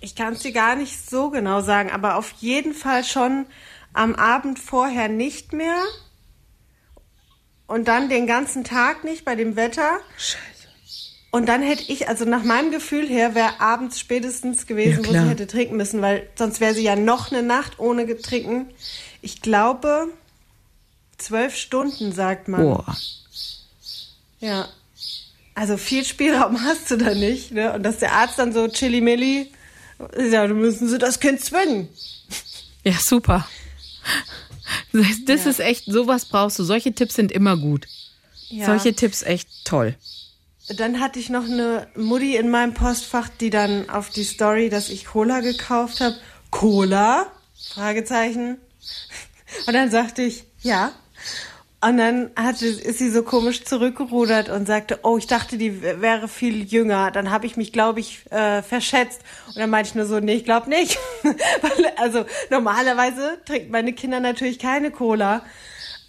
Ich 0.00 0.14
kann 0.14 0.32
es 0.32 0.40
dir 0.40 0.52
gar 0.52 0.76
nicht 0.76 1.08
so 1.10 1.30
genau 1.30 1.60
sagen, 1.60 1.90
aber 1.90 2.16
auf 2.16 2.32
jeden 2.40 2.72
Fall 2.72 3.04
schon 3.04 3.46
am 3.92 4.14
Abend 4.14 4.58
vorher 4.58 5.08
nicht 5.08 5.52
mehr. 5.52 5.82
Und 7.66 7.86
dann 7.86 8.08
den 8.08 8.26
ganzen 8.26 8.64
Tag 8.64 9.04
nicht 9.04 9.24
bei 9.24 9.36
dem 9.36 9.56
Wetter. 9.56 9.98
Scheiße. 10.16 10.40
Und 11.30 11.48
dann 11.48 11.62
hätte 11.62 11.84
ich, 11.86 12.08
also 12.08 12.24
nach 12.24 12.42
meinem 12.42 12.72
Gefühl 12.72 13.06
her, 13.08 13.36
wäre 13.36 13.60
abends 13.60 14.00
spätestens 14.00 14.66
gewesen, 14.66 15.04
Ja, 15.04 15.08
wo 15.08 15.12
sie 15.12 15.28
hätte 15.28 15.46
trinken 15.46 15.76
müssen, 15.76 16.02
weil 16.02 16.28
sonst 16.34 16.60
wäre 16.60 16.74
sie 16.74 16.82
ja 16.82 16.96
noch 16.96 17.30
eine 17.30 17.42
Nacht 17.42 17.78
ohne 17.78 18.04
getrinken. 18.04 18.66
Ich 19.22 19.40
glaube, 19.40 20.08
zwölf 21.18 21.54
Stunden, 21.54 22.10
sagt 22.12 22.48
man. 22.48 22.62
Boah. 22.62 22.96
Ja. 24.40 24.68
Also 25.54 25.76
viel 25.76 26.04
Spielraum 26.04 26.60
hast 26.64 26.90
du 26.90 26.96
da 26.96 27.14
nicht, 27.14 27.52
ne? 27.52 27.72
Und 27.74 27.82
dass 27.82 27.98
der 27.98 28.12
Arzt 28.12 28.38
dann 28.38 28.52
so 28.52 28.66
chilly-milli, 28.68 29.50
ja, 30.30 30.46
du 30.46 30.54
müssen 30.54 30.88
sie 30.88 30.98
das 30.98 31.20
Kind 31.20 31.40
zwingen. 31.44 31.88
Ja, 32.82 32.94
super. 32.94 33.46
Das 34.92 35.44
Ja. 35.44 35.50
ist 35.50 35.60
echt, 35.60 35.84
sowas 35.84 36.24
brauchst 36.24 36.58
du. 36.58 36.64
Solche 36.64 36.94
Tipps 36.94 37.14
sind 37.14 37.30
immer 37.30 37.58
gut. 37.58 37.86
Ja. 38.48 38.64
Solche 38.64 38.94
Tipps 38.94 39.22
echt 39.22 39.48
toll. 39.66 39.94
dann 40.76 40.98
hatte 41.00 41.18
ich 41.18 41.28
noch 41.28 41.44
eine 41.44 41.88
Mutti 41.94 42.36
in 42.36 42.48
meinem 42.48 42.72
Postfach, 42.72 43.28
die 43.28 43.50
dann 43.50 43.90
auf 43.90 44.08
die 44.08 44.24
Story, 44.24 44.70
dass 44.70 44.88
ich 44.88 45.04
Cola 45.04 45.40
gekauft 45.40 46.00
habe. 46.00 46.16
Cola? 46.50 47.30
Fragezeichen. 47.74 48.56
Und 49.66 49.74
dann 49.74 49.90
sagte 49.90 50.22
ich, 50.22 50.44
ja. 50.62 50.92
Und 51.82 51.96
dann 51.96 52.30
hatte, 52.36 52.66
ist 52.66 52.98
sie 52.98 53.10
so 53.10 53.22
komisch 53.22 53.64
zurückgerudert 53.64 54.50
und 54.50 54.66
sagte, 54.66 54.98
oh, 55.02 55.16
ich 55.16 55.26
dachte, 55.26 55.56
die 55.56 55.80
wäre 55.82 56.28
viel 56.28 56.64
jünger. 56.64 57.10
Dann 57.10 57.30
habe 57.30 57.46
ich 57.46 57.56
mich, 57.56 57.72
glaube 57.72 58.00
ich, 58.00 58.20
äh, 58.30 58.60
verschätzt. 58.62 59.22
Und 59.48 59.56
dann 59.56 59.70
meinte 59.70 59.88
ich 59.88 59.94
nur 59.94 60.04
so, 60.04 60.20
nee, 60.20 60.34
ich 60.34 60.44
glaube 60.44 60.68
nicht. 60.68 60.98
Weil, 61.22 61.86
also 61.96 62.26
normalerweise 62.50 63.38
trinken 63.46 63.70
meine 63.70 63.94
Kinder 63.94 64.20
natürlich 64.20 64.58
keine 64.58 64.90
Cola. 64.90 65.42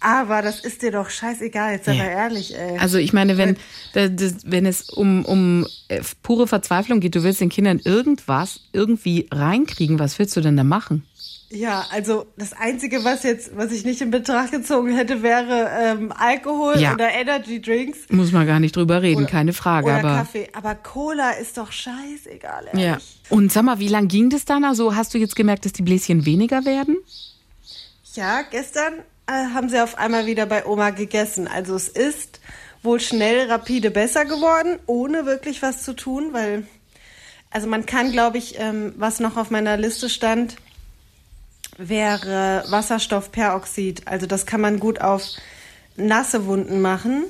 Aber 0.00 0.42
das 0.42 0.60
ist 0.60 0.82
dir 0.82 0.90
doch 0.90 1.08
scheißegal, 1.08 1.74
jetzt 1.74 1.84
sei 1.86 1.92
Ja. 1.94 2.02
mal 2.02 2.10
ehrlich, 2.10 2.58
ey. 2.58 2.76
Also 2.78 2.98
ich 2.98 3.12
meine, 3.12 3.38
wenn, 3.38 3.56
da- 3.94 4.08
das, 4.08 4.38
wenn 4.44 4.66
es 4.66 4.90
um, 4.90 5.24
um 5.24 5.66
äh, 5.88 6.00
pure 6.24 6.48
Verzweiflung 6.48 6.98
geht, 7.00 7.14
du 7.14 7.22
willst 7.22 7.40
den 7.40 7.50
Kindern 7.50 7.80
irgendwas 7.84 8.60
irgendwie 8.72 9.28
reinkriegen, 9.32 10.00
was 10.00 10.18
willst 10.18 10.36
du 10.36 10.40
denn 10.40 10.56
da 10.56 10.64
machen? 10.64 11.04
Ja, 11.54 11.84
also 11.90 12.26
das 12.36 12.52
Einzige, 12.54 13.04
was 13.04 13.22
jetzt, 13.24 13.56
was 13.56 13.70
ich 13.72 13.84
nicht 13.84 14.00
in 14.00 14.10
Betracht 14.10 14.52
gezogen 14.52 14.94
hätte, 14.96 15.22
wäre 15.22 15.70
ähm, 15.78 16.10
Alkohol 16.16 16.78
Ja. 16.78 16.94
oder 16.94 17.10
Energy 17.12 17.60
Drinks. 17.60 17.98
Muss 18.10 18.32
man 18.32 18.46
gar 18.46 18.58
nicht 18.58 18.74
drüber 18.74 19.02
reden, 19.02 19.26
keine 19.26 19.52
Frage. 19.52 19.86
Oder 19.86 19.98
aber 19.98 20.08
Kaffee. 20.16 20.48
Aber 20.54 20.74
Cola 20.74 21.32
ist 21.32 21.58
doch 21.58 21.70
scheißegal, 21.70 22.68
ehrlich. 22.72 22.84
ja. 22.84 22.98
Und 23.28 23.52
sag 23.52 23.64
mal, 23.64 23.78
wie 23.78 23.88
lang 23.88 24.08
ging 24.08 24.30
das 24.30 24.44
dann? 24.44 24.64
Also 24.64 24.94
hast 24.96 25.12
du 25.14 25.18
jetzt 25.18 25.36
gemerkt, 25.36 25.64
dass 25.66 25.72
die 25.72 25.82
Bläschen 25.82 26.24
weniger 26.26 26.64
werden? 26.64 26.96
Ja, 28.14 28.42
gestern 28.42 28.94
äh, 29.26 29.32
haben 29.54 29.68
sie 29.68 29.82
auf 29.82 29.98
einmal 29.98 30.26
wieder 30.26 30.46
bei 30.46 30.66
Oma 30.66 30.90
gegessen. 30.90 31.48
Also 31.48 31.74
es 31.76 31.88
ist 31.88 32.40
wohl 32.82 33.00
schnell, 33.00 33.48
rapide 33.50 33.90
besser 33.90 34.24
geworden, 34.24 34.78
ohne 34.86 35.24
wirklich 35.26 35.62
was 35.62 35.82
zu 35.84 35.92
tun, 35.94 36.32
weil, 36.32 36.66
also 37.50 37.68
man 37.68 37.86
kann, 37.86 38.10
glaube 38.10 38.38
ich, 38.38 38.58
ähm, 38.58 38.92
was 38.96 39.20
noch 39.20 39.36
auf 39.36 39.50
meiner 39.50 39.76
Liste 39.76 40.08
stand, 40.08 40.56
wäre 41.78 42.64
Wasserstoffperoxid. 42.68 44.06
Also 44.06 44.26
das 44.26 44.46
kann 44.46 44.60
man 44.60 44.78
gut 44.78 45.00
auf 45.00 45.22
nasse 45.96 46.46
Wunden 46.46 46.80
machen. 46.80 47.24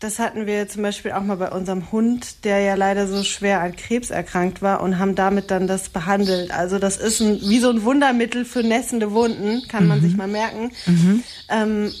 Das 0.00 0.18
hatten 0.18 0.46
wir 0.46 0.66
zum 0.66 0.82
Beispiel 0.82 1.12
auch 1.12 1.22
mal 1.22 1.36
bei 1.36 1.50
unserem 1.50 1.92
Hund, 1.92 2.44
der 2.44 2.60
ja 2.60 2.74
leider 2.74 3.06
so 3.06 3.22
schwer 3.22 3.60
an 3.60 3.76
Krebs 3.76 4.10
erkrankt 4.10 4.62
war 4.62 4.80
und 4.80 4.98
haben 4.98 5.14
damit 5.14 5.50
dann 5.50 5.66
das 5.66 5.90
behandelt. 5.90 6.52
Also 6.52 6.78
das 6.78 6.96
ist 6.96 7.20
ein, 7.20 7.38
wie 7.42 7.58
so 7.60 7.68
ein 7.68 7.82
Wundermittel 7.82 8.46
für 8.46 8.62
nässende 8.62 9.12
Wunden, 9.12 9.68
kann 9.68 9.86
man 9.86 10.00
sich 10.00 10.16
mal 10.16 10.28
merken. 10.28 10.72
Ähm, 11.50 11.92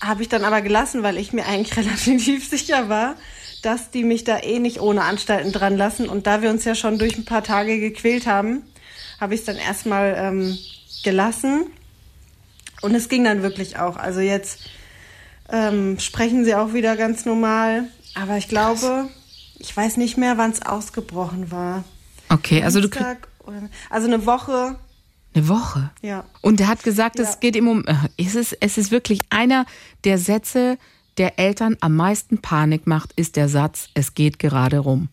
habe 0.00 0.22
ich 0.22 0.28
dann 0.28 0.44
aber 0.44 0.60
gelassen, 0.62 1.02
weil 1.02 1.18
ich 1.18 1.32
mir 1.32 1.46
eigentlich 1.46 1.76
relativ 2.06 2.48
sicher 2.48 2.88
war, 2.88 3.16
dass 3.62 3.90
die 3.90 4.04
mich 4.04 4.22
da 4.24 4.38
eh 4.38 4.60
nicht 4.60 4.80
ohne 4.80 5.02
Anstalten 5.02 5.50
dran 5.50 5.76
lassen. 5.76 6.08
Und 6.08 6.26
da 6.26 6.42
wir 6.42 6.50
uns 6.50 6.64
ja 6.64 6.74
schon 6.74 6.98
durch 6.98 7.18
ein 7.18 7.24
paar 7.24 7.42
Tage 7.42 7.80
gequält 7.80 8.26
haben, 8.26 8.62
habe 9.20 9.34
ich 9.34 9.40
es 9.40 9.46
dann 9.46 9.56
erstmal 9.56 10.14
ähm, 10.16 10.58
gelassen. 11.02 11.66
Und 12.82 12.94
es 12.94 13.08
ging 13.08 13.24
dann 13.24 13.42
wirklich 13.42 13.78
auch. 13.78 13.96
Also 13.96 14.20
jetzt 14.20 14.60
ähm, 15.48 15.98
sprechen 15.98 16.44
sie 16.44 16.54
auch 16.54 16.72
wieder 16.74 16.96
ganz 16.96 17.24
normal. 17.24 17.84
Aber 18.14 18.36
ich 18.36 18.48
glaube, 18.48 19.08
ich 19.58 19.74
weiß 19.76 19.96
nicht 19.96 20.16
mehr, 20.18 20.36
wann 20.38 20.50
es 20.50 20.62
ausgebrochen 20.62 21.50
war. 21.50 21.84
Okay, 22.28 22.62
also 22.62 22.80
du 22.80 22.88
Dienstag 22.88 23.28
oder, 23.46 23.68
also 23.90 24.06
eine 24.06 24.24
Woche, 24.26 24.78
eine 25.34 25.48
Woche. 25.48 25.90
ja. 26.00 26.24
Und 26.42 26.60
er 26.60 26.68
hat 26.68 26.82
gesagt, 26.84 27.18
es 27.18 27.30
Ja. 27.30 27.36
geht 27.40 27.56
ihm 27.56 27.68
um. 27.68 27.84
äh, 27.86 27.94
Es 28.16 28.34
ist, 28.34 28.56
es 28.60 28.78
ist 28.78 28.90
wirklich 28.90 29.20
einer 29.30 29.66
der 30.04 30.18
Sätze, 30.18 30.78
der 31.18 31.38
Eltern 31.38 31.76
am 31.80 31.94
meisten 31.96 32.38
Panik 32.38 32.86
macht, 32.86 33.12
ist 33.16 33.36
der 33.36 33.48
Satz, 33.48 33.88
es 33.94 34.14
geht 34.14 34.38
gerade 34.38 34.78
rum. 34.78 35.08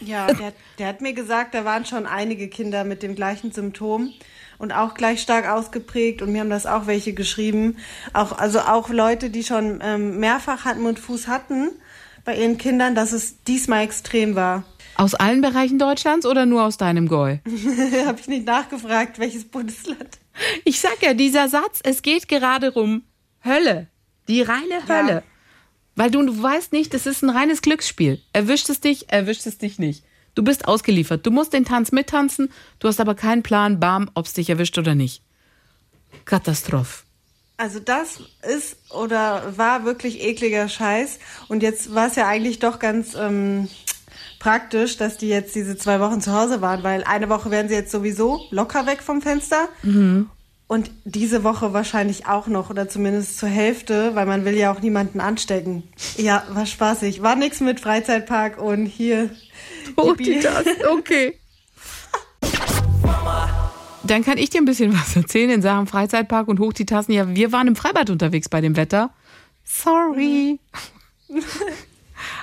Ja, 0.00 0.26
der, 0.32 0.52
der 0.78 0.86
hat 0.88 1.00
mir 1.00 1.12
gesagt, 1.12 1.54
da 1.54 1.64
waren 1.64 1.84
schon 1.84 2.06
einige 2.06 2.48
Kinder 2.48 2.84
mit 2.84 3.02
dem 3.02 3.14
gleichen 3.14 3.52
Symptom 3.52 4.12
und 4.58 4.72
auch 4.72 4.94
gleich 4.94 5.20
stark 5.20 5.48
ausgeprägt 5.48 6.22
und 6.22 6.32
mir 6.32 6.40
haben 6.40 6.50
das 6.50 6.66
auch 6.66 6.86
welche 6.86 7.12
geschrieben. 7.12 7.76
Auch, 8.12 8.32
also 8.32 8.60
auch 8.60 8.90
Leute, 8.90 9.30
die 9.30 9.44
schon 9.44 9.80
ähm, 9.82 10.18
mehrfach 10.18 10.64
Hand, 10.64 10.80
Mund, 10.80 10.98
Fuß 10.98 11.28
hatten 11.28 11.70
bei 12.24 12.36
ihren 12.36 12.58
Kindern, 12.58 12.94
dass 12.94 13.12
es 13.12 13.42
diesmal 13.44 13.84
extrem 13.84 14.34
war. 14.34 14.64
Aus 14.96 15.14
allen 15.14 15.40
Bereichen 15.40 15.78
Deutschlands 15.78 16.26
oder 16.26 16.44
nur 16.44 16.64
aus 16.64 16.76
deinem 16.76 17.08
Goi? 17.08 17.40
Habe 18.06 18.18
ich 18.20 18.28
nicht 18.28 18.46
nachgefragt, 18.46 19.18
welches 19.18 19.44
Bundesland. 19.44 20.18
Ich 20.64 20.80
sag 20.80 21.00
ja, 21.02 21.14
dieser 21.14 21.48
Satz, 21.48 21.80
es 21.82 22.02
geht 22.02 22.28
gerade 22.28 22.72
rum. 22.72 23.02
Hölle. 23.44 23.86
Die 24.28 24.42
reine 24.42 24.86
Hölle. 24.88 25.12
Ja. 25.12 25.22
Weil 25.98 26.12
du, 26.12 26.22
du 26.24 26.40
weißt 26.40 26.72
nicht, 26.72 26.94
es 26.94 27.06
ist 27.06 27.24
ein 27.24 27.30
reines 27.30 27.60
Glücksspiel. 27.60 28.20
Erwischt 28.32 28.70
es 28.70 28.78
dich, 28.78 29.10
erwischt 29.10 29.44
es 29.46 29.58
dich 29.58 29.80
nicht. 29.80 30.04
Du 30.36 30.44
bist 30.44 30.68
ausgeliefert. 30.68 31.26
Du 31.26 31.32
musst 31.32 31.52
den 31.52 31.64
Tanz 31.64 31.90
mittanzen, 31.90 32.52
du 32.78 32.86
hast 32.86 33.00
aber 33.00 33.16
keinen 33.16 33.42
Plan, 33.42 33.80
bam, 33.80 34.08
ob 34.14 34.26
es 34.26 34.32
dich 34.32 34.48
erwischt 34.48 34.78
oder 34.78 34.94
nicht. 34.94 35.22
Katastrophe. 36.24 37.02
Also 37.56 37.80
das 37.80 38.20
ist 38.48 38.76
oder 38.92 39.54
war 39.56 39.84
wirklich 39.84 40.22
ekliger 40.22 40.68
Scheiß. 40.68 41.18
Und 41.48 41.64
jetzt 41.64 41.92
war 41.92 42.06
es 42.06 42.14
ja 42.14 42.28
eigentlich 42.28 42.60
doch 42.60 42.78
ganz 42.78 43.16
ähm, 43.16 43.68
praktisch, 44.38 44.98
dass 44.98 45.18
die 45.18 45.26
jetzt 45.26 45.56
diese 45.56 45.76
zwei 45.76 45.98
Wochen 45.98 46.20
zu 46.20 46.32
Hause 46.32 46.60
waren, 46.60 46.84
weil 46.84 47.02
eine 47.02 47.28
Woche 47.28 47.50
wären 47.50 47.68
sie 47.68 47.74
jetzt 47.74 47.90
sowieso 47.90 48.46
locker 48.52 48.86
weg 48.86 49.02
vom 49.02 49.20
Fenster. 49.20 49.68
Und 50.68 50.90
diese 51.04 51.44
Woche 51.44 51.72
wahrscheinlich 51.72 52.26
auch 52.26 52.46
noch 52.46 52.68
oder 52.68 52.90
zumindest 52.90 53.38
zur 53.38 53.48
Hälfte, 53.48 54.14
weil 54.14 54.26
man 54.26 54.44
will 54.44 54.54
ja 54.54 54.70
auch 54.70 54.80
niemanden 54.80 55.18
anstecken. 55.18 55.82
Ja, 56.18 56.44
war 56.50 56.66
spaßig. 56.66 57.22
War 57.22 57.36
nix 57.36 57.60
mit 57.60 57.80
Freizeitpark 57.80 58.60
und 58.60 58.84
hier. 58.84 59.30
Oh, 59.96 60.12
die 60.12 60.40
das. 60.40 60.66
Okay. 60.90 61.38
Dann 64.02 64.22
kann 64.24 64.36
ich 64.36 64.50
dir 64.50 64.60
ein 64.60 64.66
bisschen 64.66 64.92
was 64.92 65.16
erzählen 65.16 65.48
in 65.50 65.62
Sachen 65.62 65.86
Freizeitpark 65.86 66.48
und 66.48 66.60
hoch 66.60 66.74
die 66.74 66.84
Tassen. 66.84 67.12
Ja, 67.12 67.34
wir 67.34 67.50
waren 67.50 67.66
im 67.66 67.76
Freibad 67.76 68.10
unterwegs 68.10 68.50
bei 68.50 68.60
dem 68.60 68.76
Wetter. 68.76 69.10
Sorry. 69.64 70.58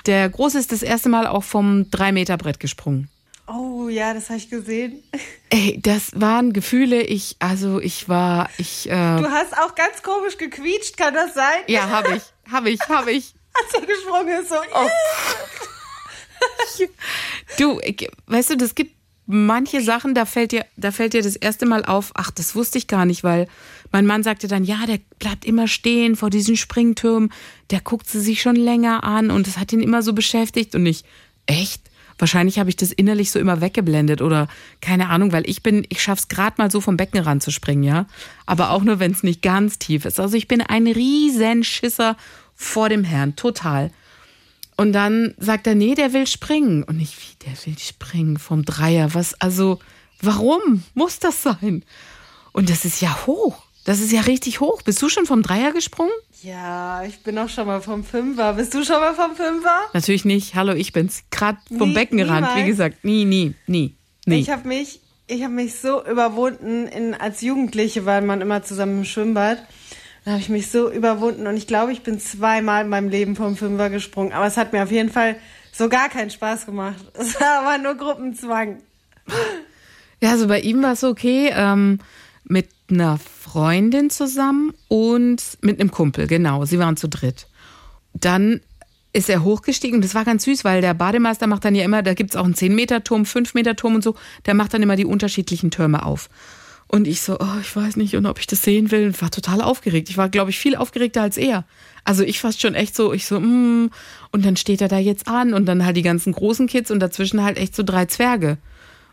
Der 0.06 0.28
Große 0.28 0.58
ist 0.58 0.72
das 0.72 0.82
erste 0.82 1.08
Mal 1.08 1.28
auch 1.28 1.44
vom 1.44 1.82
3-Meter-Brett 1.92 2.58
gesprungen. 2.58 3.08
Oh 3.48 3.88
ja, 3.88 4.12
das 4.12 4.28
habe 4.28 4.38
ich 4.38 4.50
gesehen. 4.50 5.02
Ey, 5.50 5.78
das 5.80 6.10
waren 6.20 6.52
Gefühle, 6.52 7.02
ich, 7.02 7.36
also 7.38 7.80
ich 7.80 8.08
war, 8.08 8.50
ich, 8.58 8.88
äh, 8.90 9.16
Du 9.16 9.30
hast 9.30 9.56
auch 9.56 9.74
ganz 9.74 10.02
komisch 10.02 10.36
gequietscht, 10.36 10.96
kann 10.96 11.14
das 11.14 11.34
sein? 11.34 11.60
ja, 11.68 11.88
habe 11.88 12.16
ich, 12.16 12.22
habe 12.52 12.70
ich, 12.70 12.80
habe 12.88 13.12
ich. 13.12 13.34
Als 13.54 13.74
er 13.74 13.86
gesprungen 13.86 14.40
ist, 14.42 14.48
so. 14.48 14.56
Oh. 14.74 14.88
Du, 17.58 17.80
weißt 18.26 18.50
du, 18.50 18.56
das 18.58 18.74
gibt 18.74 18.94
manche 19.26 19.80
Sachen, 19.80 20.14
da 20.14 20.26
fällt 20.26 20.52
dir, 20.52 20.66
da 20.76 20.92
fällt 20.92 21.14
dir 21.14 21.22
das 21.22 21.34
erste 21.36 21.64
Mal 21.64 21.84
auf, 21.84 22.12
ach, 22.14 22.30
das 22.30 22.54
wusste 22.54 22.76
ich 22.78 22.86
gar 22.86 23.06
nicht, 23.06 23.24
weil 23.24 23.48
mein 23.90 24.04
Mann 24.06 24.22
sagte 24.22 24.46
dann, 24.48 24.64
ja, 24.64 24.84
der 24.86 24.98
bleibt 25.18 25.44
immer 25.44 25.66
stehen 25.66 26.14
vor 26.16 26.28
diesen 26.28 26.56
Springtürmen, 26.56 27.32
der 27.70 27.80
guckt 27.80 28.08
sie 28.08 28.20
sich 28.20 28.42
schon 28.42 28.56
länger 28.56 29.04
an 29.04 29.30
und 29.30 29.46
das 29.46 29.56
hat 29.56 29.72
ihn 29.72 29.80
immer 29.80 30.02
so 30.02 30.12
beschäftigt 30.12 30.74
und 30.74 30.84
ich, 30.84 31.04
echt? 31.46 31.82
Wahrscheinlich 32.18 32.58
habe 32.58 32.70
ich 32.70 32.76
das 32.76 32.92
innerlich 32.92 33.30
so 33.30 33.38
immer 33.38 33.60
weggeblendet 33.60 34.22
oder 34.22 34.48
keine 34.80 35.10
Ahnung, 35.10 35.32
weil 35.32 35.48
ich 35.48 35.62
bin, 35.62 35.86
ich 35.88 36.02
schaff's 36.02 36.28
gerade 36.28 36.54
mal 36.58 36.70
so 36.70 36.80
vom 36.80 36.96
Beckenrand 36.96 37.42
zu 37.42 37.50
springen, 37.50 37.82
ja. 37.82 38.06
Aber 38.46 38.70
auch 38.70 38.82
nur, 38.82 38.98
wenn 38.98 39.12
es 39.12 39.22
nicht 39.22 39.42
ganz 39.42 39.78
tief 39.78 40.04
ist. 40.04 40.18
Also 40.18 40.36
ich 40.36 40.48
bin 40.48 40.62
ein 40.62 40.86
Riesenschisser 40.86 42.16
vor 42.54 42.88
dem 42.88 43.04
Herrn, 43.04 43.36
total. 43.36 43.90
Und 44.76 44.92
dann 44.92 45.34
sagt 45.38 45.66
er, 45.66 45.74
nee, 45.74 45.94
der 45.94 46.12
will 46.12 46.26
springen. 46.26 46.82
Und 46.82 47.00
ich, 47.00 47.16
wie, 47.16 47.46
der 47.46 47.66
will 47.66 47.78
springen 47.78 48.38
vom 48.38 48.64
Dreier? 48.64 49.14
Was, 49.14 49.34
also, 49.40 49.80
warum 50.20 50.84
muss 50.94 51.18
das 51.18 51.42
sein? 51.42 51.84
Und 52.52 52.70
das 52.70 52.84
ist 52.84 53.00
ja 53.00 53.26
hoch. 53.26 53.65
Das 53.86 54.00
ist 54.00 54.10
ja 54.12 54.20
richtig 54.22 54.60
hoch. 54.60 54.82
Bist 54.82 55.00
du 55.00 55.08
schon 55.08 55.26
vom 55.26 55.42
Dreier 55.42 55.72
gesprungen? 55.72 56.10
Ja, 56.42 57.04
ich 57.04 57.20
bin 57.20 57.38
auch 57.38 57.48
schon 57.48 57.66
mal 57.68 57.80
vom 57.80 58.02
Fünfer. 58.04 58.52
Bist 58.54 58.74
du 58.74 58.84
schon 58.84 58.98
mal 59.00 59.14
vom 59.14 59.34
Fünfer? 59.36 59.80
Natürlich 59.92 60.24
nicht. 60.24 60.54
Hallo, 60.56 60.72
ich 60.72 60.92
bin's. 60.92 61.22
Gerade 61.30 61.58
vom 61.78 61.90
Nie- 61.90 61.94
Beckenrand. 61.94 62.46
Wie 62.48 62.50
niemals. 62.50 62.66
gesagt, 62.66 63.04
nie, 63.04 63.24
nie, 63.24 63.54
nie, 63.68 63.94
nie. 64.26 64.40
Ich 64.40 64.50
habe 64.50 64.66
mich, 64.66 65.00
ich 65.28 65.42
habe 65.44 65.52
mich 65.54 65.76
so 65.76 66.04
überwunden. 66.04 66.88
In, 66.88 67.14
als 67.14 67.40
Jugendliche 67.42 68.04
war 68.04 68.20
man 68.20 68.40
immer 68.40 68.62
zusammen 68.64 68.98
im 68.98 69.04
Schwimmbad. 69.04 69.58
Da 70.24 70.32
habe 70.32 70.40
ich 70.40 70.48
mich 70.48 70.68
so 70.72 70.90
überwunden 70.90 71.46
und 71.46 71.56
ich 71.56 71.68
glaube, 71.68 71.92
ich 71.92 72.02
bin 72.02 72.18
zweimal 72.18 72.82
in 72.82 72.88
meinem 72.90 73.08
Leben 73.08 73.36
vom 73.36 73.56
Fünfer 73.56 73.88
gesprungen. 73.90 74.32
Aber 74.32 74.46
es 74.46 74.56
hat 74.56 74.72
mir 74.72 74.82
auf 74.82 74.90
jeden 74.90 75.10
Fall 75.10 75.36
so 75.72 75.88
gar 75.88 76.08
keinen 76.08 76.30
Spaß 76.30 76.66
gemacht. 76.66 76.96
Es 77.14 77.40
war 77.40 77.60
aber 77.64 77.78
nur 77.78 77.94
Gruppenzwang. 77.94 78.78
Ja, 80.20 80.30
also 80.30 80.48
bei 80.48 80.60
ihm 80.60 80.82
war 80.82 80.92
es 80.94 81.04
okay, 81.04 81.50
ähm, 81.54 82.00
mit 82.48 82.68
einer 82.90 83.18
Freundin 83.18 84.10
zusammen 84.10 84.72
und 84.88 85.42
mit 85.60 85.80
einem 85.80 85.90
Kumpel, 85.90 86.26
genau. 86.26 86.64
Sie 86.64 86.78
waren 86.78 86.96
zu 86.96 87.08
dritt. 87.08 87.48
Dann 88.14 88.60
ist 89.12 89.30
er 89.30 89.42
hochgestiegen 89.42 89.96
und 89.96 90.04
das 90.04 90.14
war 90.14 90.24
ganz 90.24 90.44
süß, 90.44 90.64
weil 90.64 90.80
der 90.80 90.94
Bademeister 90.94 91.46
macht 91.46 91.64
dann 91.64 91.74
ja 91.74 91.84
immer, 91.84 92.02
da 92.02 92.14
gibt's 92.14 92.36
auch 92.36 92.44
einen 92.44 92.54
10-Meter-Turm, 92.54 93.22
5-Meter-Turm 93.22 93.96
und 93.96 94.04
so, 94.04 94.14
der 94.44 94.54
macht 94.54 94.74
dann 94.74 94.82
immer 94.82 94.96
die 94.96 95.06
unterschiedlichen 95.06 95.70
Türme 95.70 96.04
auf. 96.04 96.28
Und 96.88 97.08
ich 97.08 97.20
so, 97.20 97.38
oh, 97.40 97.60
ich 97.60 97.74
weiß 97.74 97.96
nicht, 97.96 98.14
und 98.14 98.26
ob 98.26 98.38
ich 98.38 98.46
das 98.46 98.62
sehen 98.62 98.90
will. 98.92 99.06
Und 99.06 99.20
war 99.20 99.30
total 99.30 99.60
aufgeregt. 99.60 100.08
Ich 100.08 100.16
war, 100.16 100.28
glaube 100.28 100.50
ich, 100.50 100.58
viel 100.58 100.76
aufgeregter 100.76 101.22
als 101.22 101.36
er. 101.36 101.64
Also 102.04 102.22
ich 102.22 102.38
fast 102.38 102.60
schon 102.60 102.74
echt 102.74 102.94
so, 102.94 103.12
ich 103.12 103.26
so, 103.26 103.40
mm, 103.40 103.90
und 104.30 104.44
dann 104.44 104.56
steht 104.56 104.80
er 104.80 104.88
da 104.88 104.98
jetzt 104.98 105.26
an 105.26 105.52
und 105.52 105.66
dann 105.66 105.84
halt 105.84 105.96
die 105.96 106.02
ganzen 106.02 106.32
großen 106.32 106.68
Kids 106.68 106.92
und 106.92 107.00
dazwischen 107.00 107.42
halt 107.42 107.58
echt 107.58 107.74
so 107.74 107.82
drei 107.82 108.06
Zwerge. 108.06 108.58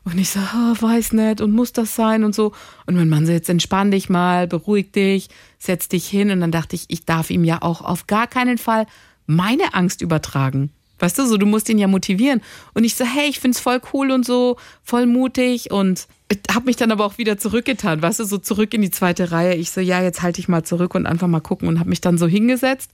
Und 0.06 0.18
ich 0.18 0.30
so, 0.30 0.40
oh, 0.40 0.82
weiß 0.82 1.14
nicht, 1.14 1.40
und 1.40 1.52
muss 1.54 1.72
das 1.72 1.96
sein 1.96 2.24
und 2.24 2.36
so. 2.36 2.52
Und 2.86 2.96
mein 2.96 3.08
Mann 3.08 3.26
so, 3.26 3.32
jetzt 3.32 3.50
entspann 3.50 3.92
dich 3.92 4.10
mal, 4.10 4.48
beruhig 4.48 4.92
dich, 4.92 5.30
setz 5.60 5.88
dich 5.88 6.08
hin. 6.08 6.30
Und 6.30 6.42
dann 6.42 6.52
dachte 6.52 6.76
ich, 6.76 6.86
ich 6.90 7.06
darf 7.06 7.30
ihm 7.30 7.46
ja 7.46 7.62
auch 7.62 7.82
auf 7.82 8.08
gar 8.08 8.28
keinen 8.28 8.58
Fall 8.58 8.86
meine 9.26 9.74
Angst 9.74 10.02
übertragen. 10.02 10.72
Weißt 11.00 11.18
du, 11.18 11.26
so, 11.26 11.38
du 11.38 11.46
musst 11.46 11.70
ihn 11.70 11.78
ja 11.78 11.88
motivieren. 11.88 12.42
Und 12.74 12.84
ich 12.84 12.96
so, 12.96 13.06
hey, 13.06 13.30
ich 13.30 13.40
find's 13.40 13.60
voll 13.60 13.82
cool 13.94 14.12
und 14.12 14.26
so, 14.26 14.58
voll 14.84 15.06
mutig 15.06 15.72
und 15.72 16.08
hab 16.52 16.66
mich 16.66 16.76
dann 16.76 16.92
aber 16.92 17.06
auch 17.06 17.18
wieder 17.18 17.38
zurückgetan, 17.38 18.02
weißt 18.02 18.20
du, 18.20 18.26
so 18.26 18.38
zurück 18.38 18.74
in 18.74 18.82
die 18.82 18.92
zweite 18.92 19.32
Reihe. 19.32 19.56
Ich 19.56 19.72
so, 19.72 19.82
ja, 19.82 20.02
jetzt 20.02 20.22
halte 20.22 20.40
ich 20.40 20.48
mal 20.48 20.64
zurück 20.64 20.96
und 20.96 21.06
einfach 21.06 21.28
mal 21.28 21.42
gucken 21.42 21.68
und 21.68 21.80
hab 21.80 21.88
mich 21.88 22.02
dann 22.02 22.18
so 22.18 22.28
hingesetzt. 22.28 22.92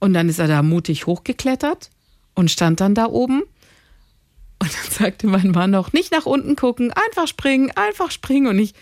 Und 0.00 0.14
dann 0.14 0.28
ist 0.28 0.38
er 0.38 0.48
da 0.48 0.62
mutig 0.62 1.06
hochgeklettert 1.06 1.90
und 2.34 2.50
stand 2.50 2.80
dann 2.80 2.94
da 2.94 3.06
oben. 3.06 3.42
Und 4.64 4.72
dann 4.72 4.90
sagte 4.90 5.26
mein 5.26 5.50
Mann 5.50 5.72
noch, 5.72 5.92
nicht 5.92 6.10
nach 6.10 6.24
unten 6.24 6.56
gucken, 6.56 6.90
einfach 6.90 7.28
springen, 7.28 7.70
einfach 7.76 8.10
springen. 8.10 8.46
Und 8.46 8.58
ich 8.58 8.72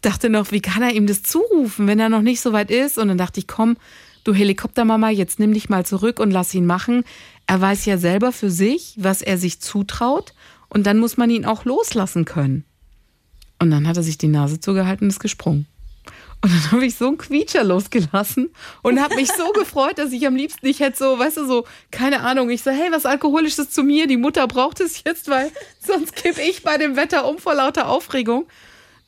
dachte 0.00 0.30
noch, 0.30 0.52
wie 0.52 0.62
kann 0.62 0.82
er 0.82 0.94
ihm 0.94 1.06
das 1.06 1.22
zurufen, 1.22 1.86
wenn 1.86 2.00
er 2.00 2.08
noch 2.08 2.22
nicht 2.22 2.40
so 2.40 2.54
weit 2.54 2.70
ist? 2.70 2.96
Und 2.96 3.08
dann 3.08 3.18
dachte 3.18 3.38
ich, 3.38 3.46
komm, 3.46 3.76
du 4.24 4.32
Helikoptermama, 4.32 5.10
jetzt 5.10 5.38
nimm 5.38 5.52
dich 5.52 5.68
mal 5.68 5.84
zurück 5.84 6.18
und 6.18 6.30
lass 6.30 6.54
ihn 6.54 6.64
machen. 6.64 7.04
Er 7.46 7.60
weiß 7.60 7.84
ja 7.84 7.98
selber 7.98 8.32
für 8.32 8.50
sich, 8.50 8.94
was 8.96 9.20
er 9.20 9.36
sich 9.36 9.60
zutraut. 9.60 10.32
Und 10.70 10.86
dann 10.86 10.98
muss 10.98 11.18
man 11.18 11.28
ihn 11.28 11.44
auch 11.44 11.66
loslassen 11.66 12.24
können. 12.24 12.64
Und 13.58 13.70
dann 13.70 13.86
hat 13.86 13.98
er 13.98 14.02
sich 14.02 14.16
die 14.16 14.28
Nase 14.28 14.60
zugehalten 14.60 15.04
und 15.04 15.10
ist 15.10 15.20
gesprungen. 15.20 15.66
Und 16.42 16.52
dann 16.52 16.72
habe 16.72 16.86
ich 16.86 16.94
so 16.94 17.08
einen 17.08 17.18
Quietscher 17.18 17.64
losgelassen 17.64 18.50
und 18.82 19.00
habe 19.00 19.16
mich 19.16 19.30
so 19.32 19.50
gefreut, 19.54 19.98
dass 19.98 20.12
ich 20.12 20.26
am 20.26 20.36
liebsten, 20.36 20.66
ich 20.66 20.80
hätte 20.80 20.98
so, 20.98 21.18
weißt 21.18 21.38
du, 21.38 21.46
so, 21.46 21.64
keine 21.90 22.20
Ahnung, 22.20 22.50
ich 22.50 22.62
so, 22.62 22.70
hey, 22.70 22.92
was 22.92 23.06
Alkoholisches 23.06 23.70
zu 23.70 23.82
mir, 23.82 24.06
die 24.06 24.16
Mutter 24.16 24.46
braucht 24.46 24.80
es 24.80 25.02
jetzt, 25.04 25.28
weil 25.28 25.50
sonst 25.84 26.14
kipp 26.14 26.38
ich 26.38 26.62
bei 26.62 26.78
dem 26.78 26.96
Wetter 26.96 27.26
um 27.28 27.38
vor 27.38 27.54
lauter 27.54 27.88
Aufregung. 27.88 28.46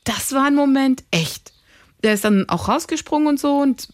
Das 0.05 0.33
war 0.33 0.47
ein 0.47 0.55
Moment 0.55 1.05
echt. 1.11 1.53
Der 2.03 2.15
ist 2.15 2.25
dann 2.25 2.49
auch 2.49 2.69
rausgesprungen 2.69 3.29
und 3.29 3.41
so 3.41 3.59
und 3.59 3.89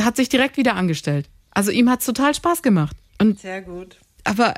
hat 0.00 0.16
sich 0.16 0.28
direkt 0.28 0.56
wieder 0.56 0.74
angestellt. 0.74 1.28
Also 1.50 1.70
ihm 1.70 1.88
hat 1.88 2.00
es 2.00 2.06
total 2.06 2.34
Spaß 2.34 2.62
gemacht. 2.62 2.96
Und, 3.18 3.40
Sehr 3.40 3.62
gut. 3.62 3.96
aber 4.24 4.54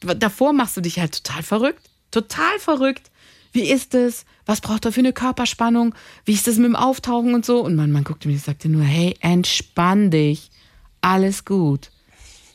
davor 0.00 0.52
machst 0.52 0.76
du 0.76 0.80
dich 0.80 0.98
halt 0.98 1.22
total 1.22 1.42
verrückt. 1.42 1.90
Total 2.10 2.58
verrückt. 2.58 3.10
Wie 3.52 3.70
ist 3.70 3.94
es? 3.94 4.24
Was 4.46 4.60
braucht 4.60 4.84
er 4.84 4.92
für 4.92 5.00
eine 5.00 5.12
Körperspannung? 5.12 5.94
Wie 6.24 6.34
ist 6.34 6.48
es 6.48 6.56
mit 6.56 6.66
dem 6.66 6.76
Auftauchen 6.76 7.34
und 7.34 7.44
so? 7.44 7.64
Und 7.64 7.76
mein 7.76 7.90
Mann 7.90 8.04
guckte 8.04 8.28
mich 8.28 8.38
und 8.38 8.44
sagte 8.44 8.68
nur, 8.68 8.84
hey, 8.84 9.16
entspann 9.20 10.10
dich. 10.10 10.50
Alles 11.00 11.44
gut. 11.44 11.90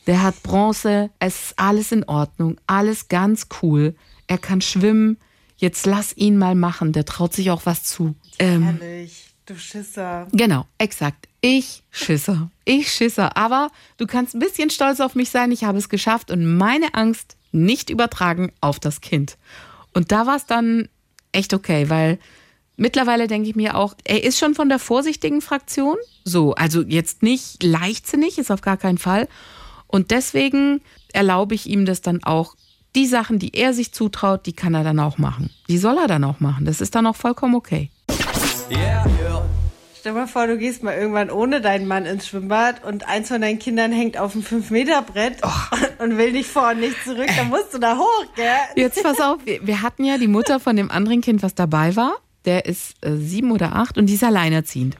Der 0.06 0.22
hat 0.22 0.42
Bronze, 0.42 1.10
es 1.18 1.46
ist 1.46 1.58
alles 1.58 1.90
in 1.90 2.04
Ordnung, 2.04 2.58
alles 2.66 3.08
ganz 3.08 3.48
cool. 3.60 3.94
Er 4.28 4.38
kann 4.38 4.60
schwimmen. 4.60 5.18
Jetzt 5.56 5.86
lass 5.86 6.16
ihn 6.16 6.36
mal 6.38 6.54
machen. 6.54 6.92
Der 6.92 7.04
traut 7.04 7.32
sich 7.32 7.50
auch 7.50 7.62
was 7.64 7.82
zu. 7.82 8.14
Ähm, 8.38 8.78
Ehrlich, 8.80 9.34
du 9.46 9.56
Schisser. 9.56 10.28
Genau, 10.32 10.66
exakt. 10.78 11.28
Ich 11.40 11.82
Schisser. 11.90 12.50
Ich 12.64 12.92
Schisser. 12.92 13.36
Aber 13.36 13.70
du 13.96 14.06
kannst 14.06 14.34
ein 14.34 14.38
bisschen 14.38 14.70
stolz 14.70 15.00
auf 15.00 15.14
mich 15.14 15.30
sein. 15.30 15.50
Ich 15.50 15.64
habe 15.64 15.78
es 15.78 15.88
geschafft 15.88 16.30
und 16.30 16.56
meine 16.56 16.94
Angst 16.94 17.36
nicht 17.52 17.90
übertragen 17.90 18.52
auf 18.60 18.78
das 18.78 19.00
Kind. 19.00 19.38
Und 19.96 20.12
da 20.12 20.26
war 20.26 20.36
es 20.36 20.44
dann 20.44 20.90
echt 21.32 21.54
okay, 21.54 21.88
weil 21.88 22.18
mittlerweile 22.76 23.28
denke 23.28 23.48
ich 23.48 23.56
mir 23.56 23.76
auch, 23.76 23.94
er 24.04 24.24
ist 24.24 24.38
schon 24.38 24.54
von 24.54 24.68
der 24.68 24.78
vorsichtigen 24.78 25.40
Fraktion. 25.40 25.96
So, 26.22 26.54
also 26.54 26.82
jetzt 26.82 27.22
nicht 27.22 27.62
leichtsinnig, 27.62 28.36
ist 28.36 28.50
auf 28.50 28.60
gar 28.60 28.76
keinen 28.76 28.98
Fall. 28.98 29.26
Und 29.86 30.10
deswegen 30.10 30.82
erlaube 31.14 31.54
ich 31.54 31.66
ihm 31.66 31.86
das 31.86 32.02
dann 32.02 32.22
auch. 32.22 32.56
Die 32.94 33.06
Sachen, 33.06 33.38
die 33.38 33.54
er 33.54 33.72
sich 33.72 33.92
zutraut, 33.92 34.44
die 34.44 34.52
kann 34.52 34.74
er 34.74 34.84
dann 34.84 35.00
auch 35.00 35.16
machen. 35.16 35.48
Die 35.68 35.78
soll 35.78 35.96
er 35.96 36.08
dann 36.08 36.24
auch 36.24 36.40
machen. 36.40 36.66
Das 36.66 36.82
ist 36.82 36.94
dann 36.94 37.06
auch 37.06 37.16
vollkommen 37.16 37.54
okay. 37.54 37.90
Yeah. 38.70 39.15
Stell 40.06 40.14
mal 40.14 40.28
vor, 40.28 40.46
du 40.46 40.56
gehst 40.56 40.84
mal 40.84 40.94
irgendwann 40.96 41.32
ohne 41.32 41.60
deinen 41.60 41.88
Mann 41.88 42.06
ins 42.06 42.28
Schwimmbad 42.28 42.84
und 42.84 43.08
eins 43.08 43.26
von 43.26 43.40
deinen 43.40 43.58
Kindern 43.58 43.90
hängt 43.90 44.16
auf 44.16 44.34
dem 44.34 44.42
5-Meter-Brett 44.44 45.38
und 45.98 46.16
will 46.16 46.30
nicht 46.30 46.48
vor 46.48 46.70
und 46.70 46.78
nicht 46.78 46.94
zurück. 47.02 47.26
Dann 47.36 47.48
musst 47.48 47.74
du 47.74 47.78
da 47.78 47.98
hoch, 47.98 48.24
gell? 48.36 48.46
Jetzt 48.76 49.02
pass 49.02 49.20
auf, 49.20 49.38
wir, 49.44 49.66
wir 49.66 49.82
hatten 49.82 50.04
ja 50.04 50.16
die 50.16 50.28
Mutter 50.28 50.60
von 50.60 50.76
dem 50.76 50.92
anderen 50.92 51.22
Kind, 51.22 51.42
was 51.42 51.56
dabei 51.56 51.96
war. 51.96 52.14
Der 52.44 52.66
ist 52.66 52.94
äh, 53.04 53.16
sieben 53.16 53.50
oder 53.50 53.74
acht 53.74 53.98
und 53.98 54.06
die 54.06 54.14
ist 54.14 54.22
alleinerziehend. 54.22 54.94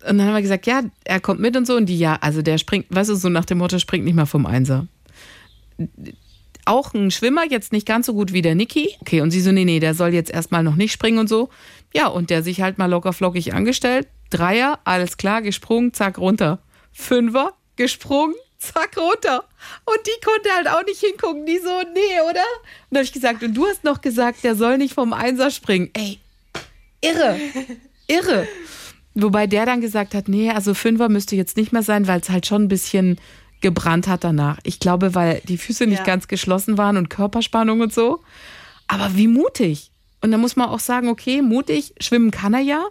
Und 0.00 0.18
dann 0.18 0.26
haben 0.26 0.34
wir 0.34 0.42
gesagt, 0.42 0.66
ja, 0.66 0.82
er 1.04 1.20
kommt 1.20 1.38
mit 1.38 1.56
und 1.56 1.64
so. 1.64 1.76
Und 1.76 1.86
die, 1.86 1.96
ja, 1.96 2.18
also 2.20 2.42
der 2.42 2.58
springt, 2.58 2.86
weißt 2.88 3.10
du, 3.10 3.14
so 3.14 3.28
nach 3.28 3.44
dem 3.44 3.58
Motto, 3.58 3.78
springt 3.78 4.04
nicht 4.04 4.16
mal 4.16 4.26
vom 4.26 4.46
Einser. 4.46 4.88
Auch 6.64 6.92
ein 6.92 7.12
Schwimmer, 7.12 7.44
jetzt 7.48 7.70
nicht 7.70 7.86
ganz 7.86 8.06
so 8.06 8.14
gut 8.14 8.32
wie 8.32 8.42
der 8.42 8.56
Niki. 8.56 8.96
Okay, 8.98 9.20
und 9.20 9.30
sie 9.30 9.40
so, 9.40 9.52
nee, 9.52 9.64
nee, 9.64 9.78
der 9.78 9.94
soll 9.94 10.12
jetzt 10.12 10.32
erstmal 10.32 10.64
noch 10.64 10.74
nicht 10.74 10.90
springen 10.90 11.18
und 11.18 11.28
so. 11.28 11.50
Ja, 11.94 12.08
und 12.08 12.30
der 12.30 12.42
sich 12.42 12.62
halt 12.62 12.78
mal 12.78 12.86
locker 12.86 13.12
flockig 13.12 13.54
angestellt. 13.54 14.08
Dreier, 14.30 14.78
alles 14.84 15.16
klar, 15.16 15.42
gesprungen, 15.42 15.92
zack, 15.92 16.18
runter. 16.18 16.58
Fünfer, 16.92 17.52
gesprungen, 17.76 18.34
zack, 18.58 18.96
runter. 18.96 19.44
Und 19.84 19.98
die 20.06 20.24
konnte 20.24 20.48
halt 20.56 20.68
auch 20.68 20.84
nicht 20.84 21.00
hingucken. 21.00 21.46
Die 21.46 21.58
so, 21.58 21.80
nee, 21.92 22.20
oder? 22.22 22.40
Und 22.40 22.90
dann 22.90 22.98
habe 22.98 23.04
ich 23.04 23.12
gesagt, 23.12 23.42
und 23.42 23.54
du 23.54 23.66
hast 23.66 23.84
noch 23.84 24.00
gesagt, 24.00 24.44
der 24.44 24.54
soll 24.56 24.78
nicht 24.78 24.94
vom 24.94 25.12
Einser 25.12 25.50
springen. 25.50 25.90
Ey, 25.94 26.18
irre, 27.00 27.38
irre. 28.06 28.48
Wobei 29.14 29.46
der 29.46 29.64
dann 29.66 29.80
gesagt 29.80 30.14
hat, 30.14 30.28
nee, 30.28 30.50
also 30.50 30.74
Fünfer 30.74 31.08
müsste 31.08 31.36
jetzt 31.36 31.56
nicht 31.56 31.72
mehr 31.72 31.82
sein, 31.84 32.08
weil 32.08 32.20
es 32.20 32.30
halt 32.30 32.46
schon 32.46 32.64
ein 32.64 32.68
bisschen 32.68 33.20
gebrannt 33.60 34.08
hat 34.08 34.24
danach. 34.24 34.58
Ich 34.64 34.80
glaube, 34.80 35.14
weil 35.14 35.40
die 35.44 35.56
Füße 35.58 35.86
nicht 35.86 36.00
Ja. 36.00 36.04
ganz 36.04 36.26
geschlossen 36.28 36.76
waren 36.76 36.96
und 36.96 37.10
Körperspannung 37.10 37.80
und 37.80 37.94
so. 37.94 38.22
Aber 38.88 39.16
wie 39.16 39.28
mutig. 39.28 39.90
Und 40.20 40.32
da 40.32 40.38
muss 40.38 40.56
man 40.56 40.68
auch 40.68 40.80
sagen, 40.80 41.08
okay, 41.08 41.42
mutig, 41.42 41.94
schwimmen 42.00 42.30
kann 42.30 42.54
er 42.54 42.60
ja. 42.60 42.84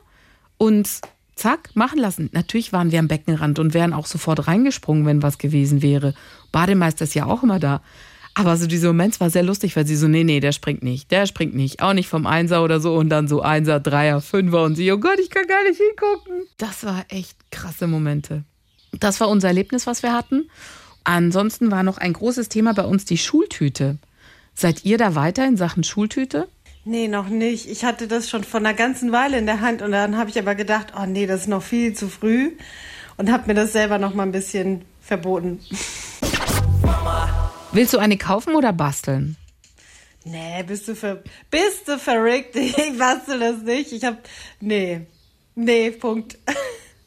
Und 0.58 0.88
zack, 1.36 1.70
machen 1.76 2.00
lassen. 2.00 2.30
Natürlich 2.34 2.74
waren 2.74 2.92
wir 2.92 3.00
am 3.00 3.08
Beckenrand 3.08 3.60
und 3.60 3.74
wären 3.74 3.94
auch 3.94 4.06
sofort 4.06 4.48
reingesprungen, 4.48 5.06
wenn 5.06 5.24
was 5.24 5.38
gewesen 5.38 5.82
wäre. 5.82 6.14
Bademeister 6.52 7.06
ist 7.06 7.16
ja 7.16 7.26
auch 7.26 7.44
immer 7.44 7.60
da. 7.60 7.82
Aber 8.36 8.58
so 8.58 8.66
dieser 8.66 8.88
Moment 8.88 9.20
war 9.20 9.30
sehr 9.30 9.44
lustig, 9.44 9.76
weil 9.76 9.86
sie 9.86 9.96
so, 9.96 10.08
nee, 10.08 10.24
nee, 10.24 10.40
der 10.40 10.54
springt 10.54 10.82
nicht, 10.82 11.12
der 11.12 11.28
springt 11.28 11.54
nicht, 11.54 11.82
auch 11.84 11.94
nicht 11.94 12.10
vom 12.10 12.26
Einser 12.26 12.64
oder 12.64 12.80
so 12.80 12.96
und 12.96 13.10
dann 13.10 13.28
so 13.28 13.42
Einser, 13.42 13.80
Dreier, 13.80 14.22
Fünfer 14.22 14.64
und 14.64 14.76
sie, 14.76 14.92
oh 14.92 14.98
Gott, 14.98 15.20
ich 15.20 15.30
kann 15.30 15.46
gar 15.46 15.64
nicht 15.64 15.80
hingucken. 15.80 16.48
Das 16.58 16.84
war 16.84 17.06
echt 17.10 17.38
krasse 17.52 17.86
Momente. 17.86 18.44
Das 19.00 19.20
war 19.20 19.30
unser 19.30 19.50
Erlebnis, 19.50 19.86
was 19.86 20.02
wir 20.02 20.14
hatten. 20.14 20.50
Ansonsten 21.04 21.70
war 21.70 21.84
noch 21.84 21.98
ein 21.98 22.14
großes 22.14 22.50
Thema 22.50 22.74
bei 22.74 22.86
uns 22.86 23.06
die 23.06 23.18
Schultüte. 23.18 23.98
Seid 24.56 24.86
ihr 24.86 24.98
da 24.98 25.16
weiter 25.16 25.46
in 25.48 25.58
Sachen 25.58 25.84
Schultüte? 25.84 26.48
Nee, 26.86 27.08
noch 27.08 27.30
nicht. 27.30 27.70
Ich 27.70 27.86
hatte 27.86 28.08
das 28.08 28.30
schon 28.30 28.44
vor 28.44 28.60
einer 28.60 28.74
ganzen 28.74 29.12
Weile 29.14 29.38
in 29.38 29.46
der 29.46 29.62
Hand 29.62 29.82
und 29.82 29.92
dann 29.92 30.18
habe 30.18 30.30
ich 30.30 30.38
aber 30.38 30.54
gedacht, 30.54 30.94
oh 31.00 31.06
nee, 31.06 31.26
das 31.26 31.42
ist 31.42 31.48
noch 31.48 31.64
viel 31.64 31.94
zu 31.94 32.10
früh 32.10 32.52
und 33.16 33.32
habe 33.32 33.48
mir 33.48 33.54
das 33.54 33.72
selber 33.72 33.98
noch 34.00 34.14
mal 34.14 34.24
ein 34.24 34.34
bisschen 34.34 34.84
verboten. 35.02 35.60
Willst 37.72 37.94
du 37.94 38.00
eine 38.00 38.18
kaufen 38.18 38.56
oder 38.56 38.74
basteln? 38.74 39.38
Nee, 40.26 40.64
bist 40.64 40.88
du 40.88 40.96
ver 40.96 41.24
bist 41.50 41.88
du 41.88 41.98
verrückt? 41.98 42.56
Ich 42.56 42.98
bastel 42.98 43.40
das 43.40 43.62
nicht. 43.62 43.92
Ich 43.92 44.04
hab 44.04 44.18
nee. 44.60 45.02
Nee, 45.56 45.92
Punkt. 45.92 46.38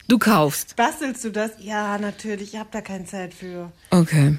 Du 0.09 0.19
kaufst. 0.19 0.77
Bastelst 0.77 1.25
du 1.25 1.31
das? 1.31 1.53
Ja, 1.59 1.99
natürlich. 1.99 2.55
Ich 2.55 2.61
habe 2.61 2.69
da 2.73 2.81
keine 2.81 3.05
Zeit 3.07 3.35
für. 3.35 3.73
Okay. 3.91 4.39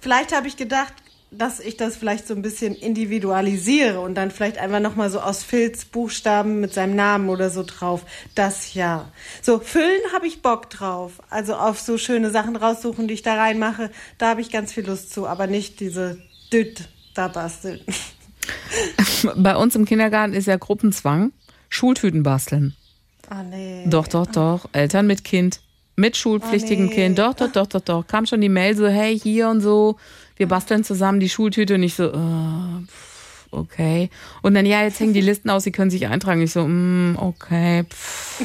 Vielleicht 0.00 0.34
habe 0.34 0.46
ich 0.46 0.56
gedacht, 0.56 0.92
dass 1.30 1.60
ich 1.60 1.76
das 1.76 1.96
vielleicht 1.96 2.26
so 2.26 2.34
ein 2.34 2.42
bisschen 2.42 2.74
individualisiere 2.74 4.00
und 4.00 4.14
dann 4.16 4.30
vielleicht 4.30 4.58
einfach 4.58 4.80
noch 4.80 4.96
mal 4.96 5.10
so 5.10 5.20
aus 5.20 5.44
Filz 5.44 5.84
Buchstaben 5.84 6.60
mit 6.60 6.74
seinem 6.74 6.96
Namen 6.96 7.28
oder 7.28 7.50
so 7.50 7.62
drauf. 7.62 8.04
Das 8.34 8.74
ja. 8.74 9.10
So 9.40 9.60
füllen 9.60 10.00
habe 10.12 10.26
ich 10.26 10.42
Bock 10.42 10.70
drauf. 10.70 11.22
Also 11.30 11.54
auf 11.54 11.78
so 11.78 11.98
schöne 11.98 12.30
Sachen 12.30 12.56
raussuchen, 12.56 13.06
die 13.06 13.14
ich 13.14 13.22
da 13.22 13.34
reinmache, 13.34 13.90
da 14.18 14.30
habe 14.30 14.40
ich 14.40 14.50
ganz 14.50 14.72
viel 14.72 14.86
Lust 14.86 15.12
zu, 15.12 15.26
aber 15.26 15.46
nicht 15.46 15.78
diese 15.80 16.18
Düt 16.52 16.88
da 17.14 17.28
basteln. 17.28 17.80
Bei 19.36 19.56
uns 19.56 19.76
im 19.76 19.84
Kindergarten 19.84 20.32
ist 20.32 20.46
ja 20.46 20.56
Gruppenzwang. 20.56 21.32
Schultüten 21.68 22.24
basteln. 22.24 22.74
Ah 23.28 23.44
nee. 23.44 23.84
Doch, 23.86 24.08
doch, 24.08 24.26
doch. 24.26 24.68
Eltern 24.72 25.06
mit 25.06 25.22
Kind. 25.22 25.60
Mit 26.00 26.16
schulpflichtigem 26.16 26.86
Oh, 26.86 26.88
nee. 26.88 26.94
Kind. 26.94 27.18
Doch, 27.18 27.34
doch, 27.34 27.52
doch, 27.52 27.66
doch, 27.66 27.80
doch. 27.80 28.06
Kam 28.06 28.24
schon 28.24 28.40
die 28.40 28.48
Mail 28.48 28.74
so, 28.74 28.88
hey, 28.88 29.18
hier 29.18 29.50
und 29.50 29.60
so. 29.60 29.96
Wir 30.36 30.48
basteln 30.48 30.82
zusammen 30.82 31.20
die 31.20 31.28
Schultüte. 31.28 31.74
Und 31.74 31.82
ich 31.82 31.94
so, 31.94 32.10
pff, 32.10 33.46
okay. 33.50 34.08
Und 34.40 34.54
dann, 34.54 34.64
ja, 34.64 34.82
jetzt 34.82 34.98
hängen 34.98 35.12
die 35.12 35.20
Listen 35.20 35.50
aus, 35.50 35.64
sie 35.64 35.72
können 35.72 35.90
sich 35.90 36.06
eintragen. 36.06 36.40
Ich 36.40 36.52
so, 36.52 36.66
mm, 36.66 37.16
okay. 37.18 37.84
Pff. 37.84 38.40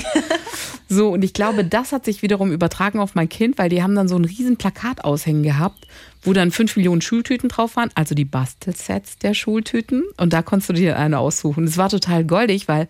So, 0.88 1.10
und 1.10 1.24
ich 1.24 1.34
glaube, 1.34 1.66
das 1.66 1.92
hat 1.92 2.06
sich 2.06 2.22
wiederum 2.22 2.52
übertragen 2.52 3.00
auf 3.00 3.16
mein 3.16 3.28
Kind, 3.28 3.58
weil 3.58 3.70
die 3.70 3.82
haben 3.82 3.96
dann 3.96 4.08
so 4.08 4.16
ein 4.16 4.26
riesen 4.26 4.58
Plakat 4.58 5.04
aushängen 5.04 5.42
gehabt, 5.42 5.88
wo 6.22 6.32
dann 6.32 6.52
fünf 6.52 6.76
Millionen 6.76 7.02
Schultüten 7.02 7.50
drauf 7.50 7.76
waren, 7.76 7.90
also 7.96 8.14
die 8.14 8.26
Bastelsets 8.26 9.18
der 9.18 9.34
Schultüten. 9.34 10.04
Und 10.18 10.32
da 10.32 10.44
konntest 10.44 10.70
du 10.70 10.74
dir 10.74 10.98
eine 11.00 11.18
aussuchen. 11.18 11.64
Es 11.64 11.78
war 11.78 11.90
total 11.90 12.24
goldig, 12.24 12.68
weil 12.68 12.88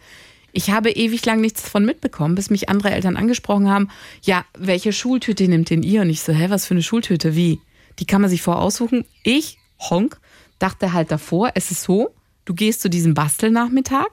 Ich 0.58 0.72
habe 0.72 0.90
ewig 0.90 1.26
lang 1.26 1.42
nichts 1.42 1.64
davon 1.64 1.84
mitbekommen, 1.84 2.34
bis 2.34 2.50
mich 2.50 2.70
andere 2.70 2.92
Eltern 2.92 3.18
angesprochen 3.18 3.70
haben, 3.70 3.90
ja, 4.24 4.46
welche 4.58 4.94
Schultüte 4.94 5.50
nimmt 5.50 5.70
denn 5.70 5.84
ihr? 5.84 6.02
Und 6.02 6.10
ich 6.10 6.22
so, 6.22 6.32
hä, 6.32 6.46
was 6.48 6.66
für 6.66 6.74
eine 6.74 6.82
Schultüte? 6.82 7.36
Wie? 7.36 7.60
Die 8.00 8.06
kann 8.06 8.22
man 8.22 8.30
sich 8.30 8.42
voraussuchen. 8.42 9.04
Ich, 9.24 9.58
Honk, 9.82 10.18
dachte 10.58 10.94
halt 10.94 11.12
davor, 11.12 11.52
es 11.56 11.72
ist 11.72 11.84
so, 11.84 12.16
du 12.46 12.54
gehst 12.54 12.82
zu 12.82 12.90
diesem 12.90 13.14
Bastelnachmittag, 13.14 14.08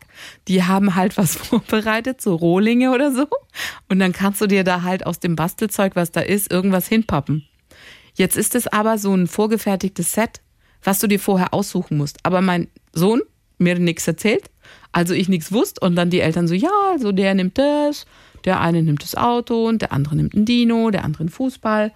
die 0.48 0.64
haben 0.64 0.96
halt 0.96 1.16
was 1.16 1.36
vorbereitet, 1.48 2.20
so 2.20 2.34
Rohlinge 2.34 2.90
oder 2.90 3.12
so. 3.12 3.28
Und 3.88 4.00
dann 4.00 4.12
kannst 4.12 4.40
du 4.40 4.48
dir 4.48 4.64
da 4.64 4.82
halt 4.82 5.06
aus 5.06 5.20
dem 5.20 5.36
Bastelzeug, 5.36 5.94
was 5.94 6.10
da 6.10 6.22
ist, 6.22 6.50
irgendwas 6.50 6.88
hinpappen. 6.88 7.46
Jetzt 8.14 8.36
ist 8.36 8.56
es 8.56 8.66
aber 8.66 8.98
so 8.98 9.14
ein 9.14 9.28
vorgefertigtes 9.28 10.12
Set, 10.12 10.40
was 10.82 10.98
du 10.98 11.06
dir 11.06 11.20
vorher 11.20 11.54
aussuchen 11.54 11.98
musst. 11.98 12.18
Aber 12.24 12.40
mein 12.40 12.66
Sohn 12.92 13.22
mir 13.58 13.78
nichts 13.78 14.08
erzählt, 14.08 14.50
also 14.92 15.14
ich 15.14 15.28
nichts 15.28 15.52
wusste 15.52 15.84
und 15.84 15.96
dann 15.96 16.10
die 16.10 16.20
Eltern 16.20 16.46
so, 16.46 16.54
ja, 16.54 16.70
also 16.92 17.12
der 17.12 17.34
nimmt 17.34 17.58
das, 17.58 18.06
der 18.44 18.60
eine 18.60 18.82
nimmt 18.82 19.02
das 19.02 19.14
Auto 19.14 19.66
und 19.68 19.82
der 19.82 19.92
andere 19.92 20.16
nimmt 20.16 20.34
ein 20.34 20.44
Dino, 20.44 20.90
der 20.90 21.04
andere 21.04 21.22
einen 21.22 21.30
Fußball. 21.30 21.92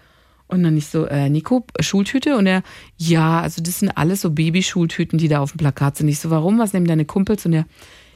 Und 0.48 0.62
dann 0.62 0.76
ich 0.76 0.87
so, 0.87 1.06
äh, 1.06 1.28
Nico, 1.28 1.66
Schultüte? 1.80 2.37
Und 2.37 2.46
er, 2.46 2.62
ja, 2.96 3.40
also 3.40 3.61
das 3.62 3.80
sind 3.80 3.90
alles 3.90 4.20
so 4.20 4.30
Babyschultüten, 4.30 5.18
die 5.18 5.28
da 5.28 5.40
auf 5.40 5.52
dem 5.52 5.59
Plakat 5.59 5.96
sind. 5.96 6.09
Ich 6.09 6.20
so, 6.20 6.30
warum? 6.30 6.59
Was 6.59 6.72
nehmen 6.72 6.87
deine 6.87 7.04
Kumpels? 7.04 7.44
Und 7.46 7.52
er, 7.52 7.66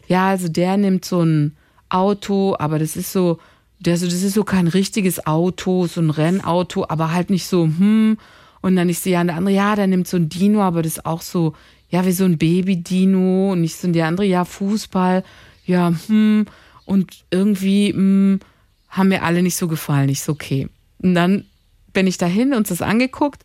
ja, 0.06 0.28
also 0.28 0.48
der 0.48 0.76
nimmt 0.76 1.04
so 1.04 1.22
ein 1.22 1.56
Auto, 1.88 2.54
aber 2.58 2.78
das 2.78 2.96
ist 2.96 3.12
so, 3.12 3.38
der 3.80 3.96
so, 3.96 4.06
das 4.06 4.22
ist 4.22 4.34
so 4.34 4.44
kein 4.44 4.68
richtiges 4.68 5.26
Auto, 5.26 5.86
so 5.86 6.00
ein 6.00 6.10
Rennauto, 6.10 6.86
aber 6.88 7.12
halt 7.12 7.30
nicht 7.30 7.46
so, 7.46 7.64
hm. 7.64 8.16
Und 8.62 8.76
dann 8.76 8.90
ich 8.90 9.00
so, 9.00 9.10
ja, 9.10 9.22
und 9.22 9.28
der 9.28 9.36
andere, 9.36 9.54
ja, 9.54 9.74
der 9.74 9.86
nimmt 9.86 10.06
so 10.06 10.18
ein 10.18 10.28
Dino, 10.28 10.60
aber 10.60 10.82
das 10.82 10.98
ist 10.98 11.06
auch 11.06 11.22
so, 11.22 11.54
ja, 11.90 12.06
wie 12.06 12.12
so 12.12 12.24
ein 12.24 12.38
Baby-Dino. 12.38 13.52
Und 13.52 13.64
ich 13.64 13.76
so, 13.76 13.90
der 13.90 14.06
andere, 14.06 14.26
ja, 14.26 14.44
Fußball, 14.44 15.24
ja, 15.66 15.92
hm. 16.06 16.46
Und 16.84 17.24
irgendwie, 17.30 17.92
hm, 17.92 18.40
haben 18.88 19.08
mir 19.08 19.22
alle 19.22 19.42
nicht 19.42 19.56
so 19.56 19.68
gefallen. 19.68 20.08
Ich 20.08 20.22
so, 20.22 20.32
okay. 20.32 20.68
Und 20.98 21.14
dann 21.14 21.44
bin 21.92 22.06
ich 22.06 22.18
dahin, 22.18 22.54
uns 22.54 22.68
das 22.68 22.82
angeguckt 22.82 23.44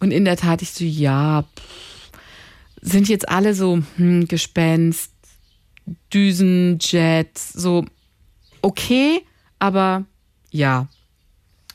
und 0.00 0.10
in 0.10 0.24
der 0.24 0.36
Tat 0.36 0.62
ich 0.62 0.72
so, 0.72 0.84
ja, 0.84 1.42
pff, 1.42 2.10
sind 2.80 3.08
jetzt 3.08 3.28
alle 3.28 3.54
so 3.54 3.80
hm, 3.96 4.28
Gespenst, 4.28 5.12
Düsenjet, 6.12 7.38
so 7.38 7.84
okay, 8.62 9.22
aber 9.58 10.04
ja. 10.50 10.88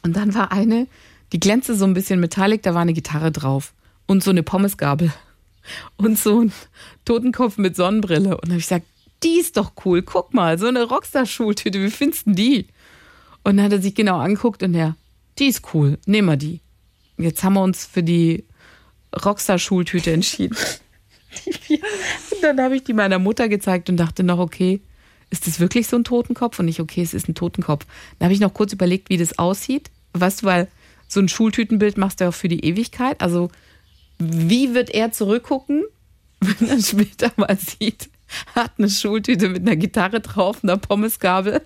Und 0.04 0.16
dann 0.16 0.34
war 0.34 0.52
eine, 0.52 0.88
die 1.34 1.40
glänzte 1.40 1.76
so 1.76 1.86
ein 1.86 1.94
bisschen 1.94 2.20
metallic, 2.20 2.64
da 2.64 2.74
war 2.74 2.82
eine 2.82 2.94
Gitarre 2.94 3.32
drauf 3.32 3.74
und 4.08 4.24
so 4.24 4.32
eine 4.32 4.44
Pommesgabel 4.44 5.12
und 5.98 6.18
so 6.18 6.42
ein 6.42 6.52
Totenkopf 7.06 7.58
mit 7.58 7.76
Sonnenbrille. 7.76 8.36
Und 8.36 8.46
dann 8.46 8.52
habe 8.52 8.60
ich 8.60 8.66
gesagt, 8.66 8.86
die 9.24 9.40
ist 9.40 9.58
doch 9.58 9.74
cool, 9.86 10.02
guck 10.02 10.34
mal, 10.34 10.58
so 10.58 10.68
eine 10.68 10.84
Rockstar-Schultüte, 10.84 11.82
wie 11.84 11.90
findest 11.90 12.28
du 12.28 12.32
die? 12.32 12.68
Und 13.44 13.58
dann 13.58 13.66
hat 13.66 13.74
er 13.74 13.82
sich 13.82 13.96
genau 13.96 14.18
angeguckt 14.20 14.64
und 14.64 14.74
er, 14.76 14.96
die 15.38 15.48
ist 15.48 15.74
cool, 15.74 15.98
nehmen 16.06 16.28
wir 16.28 16.38
die. 16.38 16.62
Jetzt 17.18 17.44
haben 17.44 17.54
wir 17.54 17.64
uns 17.64 17.86
für 17.86 18.04
die 18.04 18.46
Rockstar-Schultüte 19.26 20.12
entschieden. 20.12 20.56
und 21.70 22.44
dann 22.44 22.60
habe 22.60 22.76
ich 22.76 22.84
die 22.84 22.94
meiner 22.94 23.20
Mutter 23.20 23.50
gezeigt 23.50 23.90
und 23.90 23.98
dachte 23.98 24.24
noch, 24.24 24.40
okay, 24.40 24.82
ist 25.30 25.48
das 25.48 25.60
wirklich 25.60 25.88
so 25.88 25.98
ein 25.98 26.04
Totenkopf? 26.04 26.60
Und 26.60 26.66
nicht, 26.66 26.80
okay, 26.80 27.02
es 27.02 27.14
ist 27.14 27.28
ein 27.28 27.36
Totenkopf. 27.36 27.86
Dann 28.18 28.28
habe 28.28 28.34
ich 28.34 28.40
noch 28.40 28.54
kurz 28.54 28.74
überlegt, 28.74 29.10
wie 29.10 29.18
das 29.18 29.38
aussieht. 29.38 29.92
Weißt 30.14 30.42
du, 30.42 30.46
weil 30.48 30.68
so 31.08 31.20
ein 31.20 31.30
Schultütenbild 31.30 31.98
machst 31.98 32.20
du 32.20 32.26
ja 32.26 32.30
auch 32.30 32.34
für 32.34 32.48
die 32.48 32.66
Ewigkeit. 32.66 33.22
Also, 33.22 33.50
wie 34.20 34.74
wird 34.74 34.90
er 34.90 35.12
zurückgucken, 35.12 35.86
wenn 36.42 36.70
er 36.70 36.82
später 36.82 37.32
mal 37.38 37.58
sieht, 37.58 38.10
hat 38.54 38.74
eine 38.78 38.90
Schultüte 38.90 39.50
mit 39.50 39.62
einer 39.62 39.76
Gitarre 39.76 40.20
drauf, 40.20 40.64
einer 40.64 40.78
Pommesgabel 40.78 41.62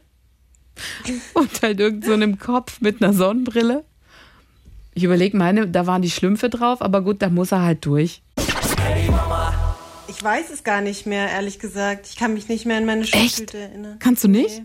und 1.34 1.62
halt 1.62 1.80
irgend 1.80 2.06
so 2.06 2.14
einem 2.14 2.40
Kopf 2.40 2.80
mit 2.80 3.04
einer 3.04 3.14
Sonnenbrille. 3.14 3.84
Ich 4.96 5.04
überlege 5.04 5.36
meine, 5.36 5.68
da 5.68 5.88
waren 5.88 6.04
die 6.04 6.12
Schlümpfe 6.12 6.50
drauf, 6.50 6.82
aber 6.82 7.02
gut, 7.02 7.22
da 7.22 7.30
muss 7.30 7.52
er 7.52 7.64
halt 7.64 7.86
durch. 7.86 8.22
Ich 10.08 10.24
weiß 10.24 10.52
es 10.52 10.64
gar 10.64 10.82
nicht 10.82 11.08
mehr, 11.08 11.30
ehrlich 11.30 11.58
gesagt. 11.58 12.08
Ich 12.08 12.16
kann 12.16 12.34
mich 12.34 12.48
nicht 12.48 12.66
mehr 12.66 12.78
an 12.78 12.86
meine 12.86 13.06
Schultüte 13.06 13.58
erinnern. 13.58 13.98
Kannst 14.00 14.24
du 14.24 14.28
nicht? 14.28 14.62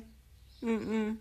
Nee. 0.61 0.71
Mm 0.71 0.77
-mm. 0.77 1.17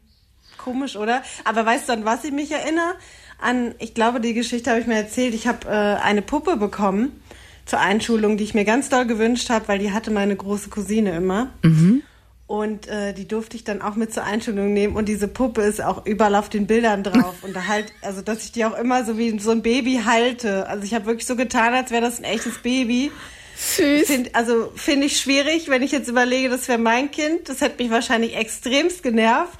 Komisch, 0.57 0.97
oder? 0.97 1.23
Aber 1.45 1.65
weißt 1.65 1.87
du, 1.87 1.93
an 1.93 2.05
was 2.05 2.25
ich 2.25 2.31
mich 2.31 2.51
erinnere? 2.51 2.95
An, 3.39 3.75
ich 3.79 3.93
glaube, 3.93 4.19
die 4.19 4.33
Geschichte 4.33 4.69
habe 4.71 4.79
ich 4.79 4.87
mir 4.87 4.95
erzählt. 4.95 5.33
Ich 5.33 5.47
habe 5.47 5.67
äh, 5.67 6.03
eine 6.03 6.21
Puppe 6.21 6.57
bekommen 6.57 7.21
zur 7.65 7.79
Einschulung, 7.79 8.37
die 8.37 8.43
ich 8.43 8.53
mir 8.53 8.65
ganz 8.65 8.89
doll 8.89 9.05
gewünscht 9.05 9.49
habe, 9.49 9.67
weil 9.67 9.79
die 9.79 9.91
hatte 9.91 10.11
meine 10.11 10.35
große 10.35 10.69
Cousine 10.69 11.15
immer. 11.15 11.51
Mhm. 11.63 12.01
Und 12.47 12.87
äh, 12.87 13.13
die 13.13 13.27
durfte 13.27 13.57
ich 13.57 13.65
dann 13.65 13.81
auch 13.81 13.95
mit 13.95 14.13
zur 14.13 14.23
Einschulung 14.23 14.73
nehmen. 14.73 14.95
Und 14.95 15.09
diese 15.09 15.27
Puppe 15.27 15.63
ist 15.63 15.81
auch 15.83 16.05
überall 16.05 16.35
auf 16.35 16.47
den 16.47 16.65
Bildern 16.65 17.03
drauf. 17.03 17.35
Und 17.43 17.53
da 17.53 17.67
halt, 17.67 17.91
also 18.01 18.21
dass 18.21 18.45
ich 18.45 18.53
die 18.53 18.63
auch 18.63 18.77
immer 18.77 19.03
so 19.03 19.17
wie 19.17 19.37
so 19.37 19.51
ein 19.51 19.61
Baby 19.61 20.01
halte. 20.05 20.67
Also 20.69 20.85
ich 20.85 20.93
habe 20.93 21.07
wirklich 21.07 21.27
so 21.27 21.35
getan, 21.35 21.73
als 21.73 21.91
wäre 21.91 22.01
das 22.01 22.19
ein 22.19 22.23
echtes 22.23 22.59
Baby. 22.59 23.11
Süß. 23.57 24.07
Find, 24.07 24.33
also 24.33 24.71
finde 24.75 25.07
ich 25.07 25.19
schwierig, 25.19 25.67
wenn 25.67 25.81
ich 25.81 25.91
jetzt 25.91 26.07
überlege, 26.07 26.47
das 26.47 26.69
wäre 26.69 26.79
mein 26.79 27.11
Kind. 27.11 27.49
Das 27.49 27.59
hätte 27.59 27.83
mich 27.83 27.91
wahrscheinlich 27.91 28.37
extremst 28.37 29.03
genervt. 29.03 29.59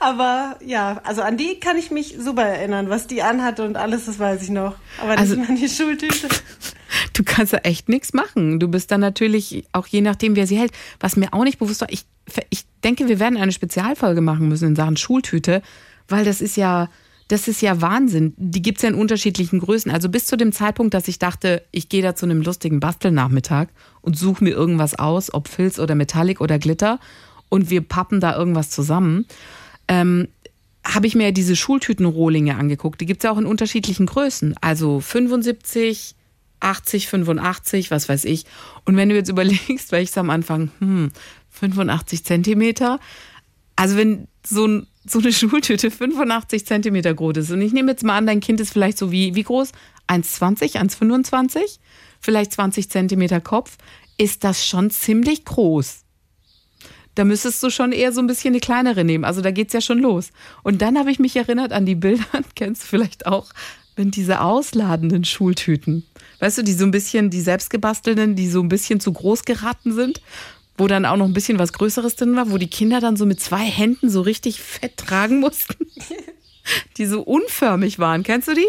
Aber 0.00 0.56
ja, 0.64 1.00
also 1.04 1.22
an 1.22 1.36
die 1.36 1.60
kann 1.60 1.76
ich 1.76 1.90
mich 1.90 2.16
super 2.18 2.42
erinnern, 2.42 2.88
was 2.90 3.06
die 3.06 3.22
anhatte 3.22 3.64
und 3.64 3.76
alles, 3.76 4.06
das 4.06 4.18
weiß 4.18 4.42
ich 4.42 4.50
noch. 4.50 4.74
Aber 5.00 5.16
Also- 5.18 5.36
nicht 5.36 5.48
mal 5.48 5.56
die 5.58 5.68
Schultüte. 5.68 6.28
Du 7.14 7.22
kannst 7.24 7.52
ja 7.54 7.58
echt 7.60 7.88
nichts 7.88 8.12
machen. 8.12 8.60
Du 8.60 8.68
bist 8.68 8.90
dann 8.90 9.00
natürlich, 9.00 9.64
auch 9.72 9.86
je 9.86 10.02
nachdem, 10.02 10.36
wer 10.36 10.46
sie 10.46 10.58
hält, 10.58 10.72
was 11.00 11.16
mir 11.16 11.32
auch 11.32 11.44
nicht 11.44 11.58
bewusst 11.58 11.80
war, 11.80 11.90
ich, 11.90 12.04
ich 12.50 12.64
denke, 12.84 13.08
wir 13.08 13.18
werden 13.18 13.38
eine 13.38 13.52
Spezialfolge 13.52 14.20
machen 14.20 14.48
müssen 14.48 14.68
in 14.68 14.76
Sachen 14.76 14.96
Schultüte, 14.98 15.62
weil 16.08 16.24
das 16.26 16.42
ist 16.42 16.56
ja, 16.56 16.90
das 17.28 17.48
ist 17.48 17.62
ja 17.62 17.80
Wahnsinn. 17.80 18.34
Die 18.36 18.60
gibt's 18.60 18.82
ja 18.82 18.90
in 18.90 18.94
unterschiedlichen 18.94 19.58
Größen. 19.58 19.90
Also 19.90 20.10
bis 20.10 20.26
zu 20.26 20.36
dem 20.36 20.52
Zeitpunkt, 20.52 20.92
dass 20.92 21.08
ich 21.08 21.18
dachte, 21.18 21.62
ich 21.70 21.88
gehe 21.88 22.02
da 22.02 22.14
zu 22.14 22.26
einem 22.26 22.42
lustigen 22.42 22.80
Bastelnachmittag 22.80 23.68
und 24.02 24.18
suche 24.18 24.44
mir 24.44 24.50
irgendwas 24.50 24.98
aus, 24.98 25.32
ob 25.32 25.48
Filz 25.48 25.78
oder 25.78 25.94
Metallic 25.94 26.40
oder 26.42 26.58
Glitter 26.58 26.98
und 27.52 27.68
wir 27.68 27.82
pappen 27.82 28.18
da 28.18 28.34
irgendwas 28.34 28.70
zusammen. 28.70 29.26
Ähm, 29.86 30.28
habe 30.86 31.06
ich 31.06 31.14
mir 31.14 31.32
diese 31.32 31.54
Schultütenrohlinge 31.54 32.56
angeguckt. 32.56 32.98
Die 33.02 33.04
gibt's 33.04 33.24
ja 33.24 33.30
auch 33.30 33.36
in 33.36 33.44
unterschiedlichen 33.44 34.06
Größen. 34.06 34.54
Also 34.62 35.00
75, 35.00 36.14
80, 36.60 37.08
85, 37.08 37.90
was 37.90 38.08
weiß 38.08 38.24
ich. 38.24 38.46
Und 38.86 38.96
wenn 38.96 39.10
du 39.10 39.14
jetzt 39.14 39.28
überlegst, 39.28 39.92
weil 39.92 40.02
ich 40.02 40.08
es 40.08 40.16
am 40.16 40.30
Anfang, 40.30 40.70
hm, 40.78 41.12
85 41.50 42.24
Zentimeter. 42.24 42.98
Also 43.76 43.98
wenn 43.98 44.28
so, 44.46 44.80
so 45.04 45.18
eine 45.18 45.32
Schultüte 45.34 45.90
85 45.90 46.64
Zentimeter 46.64 47.12
groß 47.12 47.36
ist 47.36 47.50
und 47.50 47.60
ich 47.60 47.74
nehme 47.74 47.90
jetzt 47.90 48.02
mal 48.02 48.16
an, 48.16 48.26
dein 48.26 48.40
Kind 48.40 48.60
ist 48.62 48.72
vielleicht 48.72 48.96
so 48.96 49.12
wie, 49.12 49.34
wie 49.34 49.42
groß? 49.42 49.72
1,20, 50.08 50.80
1,25? 50.80 51.80
Vielleicht 52.18 52.52
20 52.52 52.88
Zentimeter 52.88 53.42
Kopf. 53.42 53.76
Ist 54.16 54.42
das 54.42 54.66
schon 54.66 54.88
ziemlich 54.88 55.44
groß? 55.44 56.02
Da 57.14 57.24
müsstest 57.24 57.62
du 57.62 57.70
schon 57.70 57.92
eher 57.92 58.12
so 58.12 58.20
ein 58.20 58.26
bisschen 58.26 58.54
eine 58.54 58.60
kleinere 58.60 59.04
nehmen. 59.04 59.24
Also 59.24 59.42
da 59.42 59.50
geht's 59.50 59.74
ja 59.74 59.80
schon 59.80 59.98
los. 59.98 60.30
Und 60.62 60.80
dann 60.80 60.98
habe 60.98 61.10
ich 61.10 61.18
mich 61.18 61.36
erinnert 61.36 61.72
an 61.72 61.86
die 61.86 61.94
Bilder, 61.94 62.24
kennst 62.54 62.84
du 62.84 62.86
vielleicht 62.86 63.26
auch, 63.26 63.52
wenn 63.96 64.10
diese 64.10 64.40
ausladenden 64.40 65.24
Schultüten, 65.24 66.04
weißt 66.40 66.58
du, 66.58 66.62
die 66.62 66.72
so 66.72 66.84
ein 66.84 66.90
bisschen, 66.90 67.28
die 67.28 67.42
selbstgebastelten, 67.42 68.34
die 68.34 68.48
so 68.48 68.62
ein 68.62 68.68
bisschen 68.68 69.00
zu 69.00 69.12
groß 69.12 69.44
geraten 69.44 69.92
sind, 69.92 70.22
wo 70.78 70.86
dann 70.86 71.04
auch 71.04 71.16
noch 71.16 71.26
ein 71.26 71.34
bisschen 71.34 71.58
was 71.58 71.72
Größeres 71.74 72.16
drin 72.16 72.34
war, 72.34 72.50
wo 72.50 72.58
die 72.58 72.70
Kinder 72.70 73.00
dann 73.00 73.16
so 73.16 73.26
mit 73.26 73.40
zwei 73.40 73.64
Händen 73.64 74.08
so 74.08 74.22
richtig 74.22 74.60
fett 74.60 74.96
tragen 74.96 75.40
mussten, 75.40 75.86
die 76.96 77.06
so 77.06 77.20
unförmig 77.20 77.98
waren. 77.98 78.22
Kennst 78.22 78.48
du 78.48 78.54
die? 78.54 78.66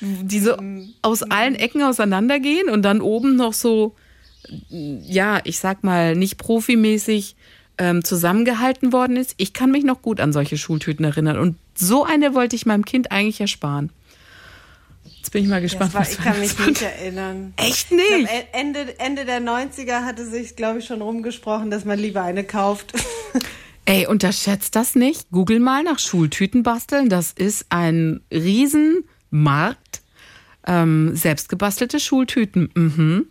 Die 0.00 0.40
so 0.40 0.56
aus 1.00 1.22
allen 1.22 1.54
Ecken 1.54 1.82
auseinandergehen 1.82 2.68
und 2.68 2.82
dann 2.82 3.00
oben 3.00 3.36
noch 3.36 3.52
so, 3.52 3.94
ja, 4.68 5.40
ich 5.44 5.60
sag 5.60 5.84
mal, 5.84 6.16
nicht 6.16 6.38
profimäßig 6.38 7.36
ähm, 7.78 8.04
zusammengehalten 8.04 8.92
worden 8.92 9.16
ist. 9.16 9.34
Ich 9.36 9.52
kann 9.52 9.70
mich 9.70 9.84
noch 9.84 10.02
gut 10.02 10.20
an 10.20 10.32
solche 10.32 10.56
Schultüten 10.58 11.04
erinnern. 11.04 11.38
Und 11.38 11.56
so 11.74 12.04
eine 12.04 12.34
wollte 12.34 12.56
ich 12.56 12.66
meinem 12.66 12.84
Kind 12.84 13.10
eigentlich 13.12 13.40
ersparen. 13.40 13.90
Jetzt 15.04 15.30
bin 15.30 15.44
ich 15.44 15.48
mal 15.48 15.60
gespannt, 15.60 15.94
war, 15.94 16.00
was 16.00 16.12
ich 16.12 16.18
kann 16.18 16.38
mich 16.40 16.58
nicht 16.58 16.82
erinnern. 16.82 17.54
Echt 17.56 17.90
Ich 17.90 17.96
nicht? 17.96 18.08
glaub, 18.08 18.28
Ende, 18.52 18.98
Ende 18.98 19.24
der 19.24 19.40
90er 19.40 20.04
hatte 20.04 20.26
sich, 20.26 20.56
glaube 20.56 20.80
ich, 20.80 20.84
schon 20.84 21.00
rumgesprochen, 21.00 21.70
dass 21.70 21.84
man 21.84 21.98
lieber 21.98 22.22
eine 22.22 22.44
kauft. 22.44 22.92
Ey, 23.84 24.06
unterschätzt 24.06 24.76
das 24.76 24.94
nicht. 24.94 25.30
Google 25.30 25.58
mal 25.60 25.82
nach 25.82 25.98
Schultüten 25.98 26.62
basteln. 26.62 27.08
Das 27.08 27.32
ist 27.32 27.66
ein 27.70 28.20
Riesenmarkt. 28.32 30.02
Ähm, 30.66 31.16
selbstgebastelte 31.16 31.98
Schultüten. 31.98 32.70
Mhm. 32.74 33.26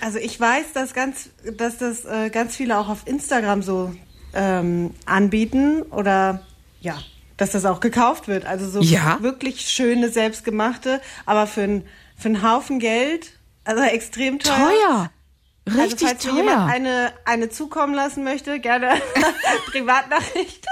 Also 0.00 0.18
ich 0.18 0.38
weiß, 0.38 0.72
dass 0.74 0.94
ganz, 0.94 1.30
dass 1.56 1.78
das 1.78 2.04
äh, 2.04 2.30
ganz 2.30 2.56
viele 2.56 2.78
auch 2.78 2.88
auf 2.88 3.02
Instagram 3.06 3.62
so 3.62 3.94
ähm, 4.34 4.94
anbieten 5.06 5.82
oder 5.82 6.46
ja, 6.80 6.98
dass 7.36 7.50
das 7.52 7.64
auch 7.64 7.80
gekauft 7.80 8.28
wird. 8.28 8.44
Also 8.46 8.68
so 8.68 8.80
Ja. 8.80 9.18
wirklich 9.20 9.60
schöne 9.68 10.08
selbstgemachte, 10.10 11.00
aber 11.26 11.46
für, 11.46 11.62
ein, 11.62 11.84
für 12.16 12.28
einen 12.28 12.42
Haufen 12.48 12.78
Geld, 12.78 13.32
also 13.64 13.82
extrem 13.82 14.38
teuer. 14.38 14.56
Teuer. 14.56 15.10
Also 15.66 15.80
Richtig 15.80 16.08
falls 16.08 16.24
mir 16.24 16.30
teuer. 16.30 16.38
jemand 16.40 16.70
eine, 16.72 17.12
eine 17.24 17.48
zukommen 17.50 17.92
lassen 17.94 18.24
möchte, 18.24 18.58
gerne 18.60 18.90
Privatnachricht. 19.70 20.64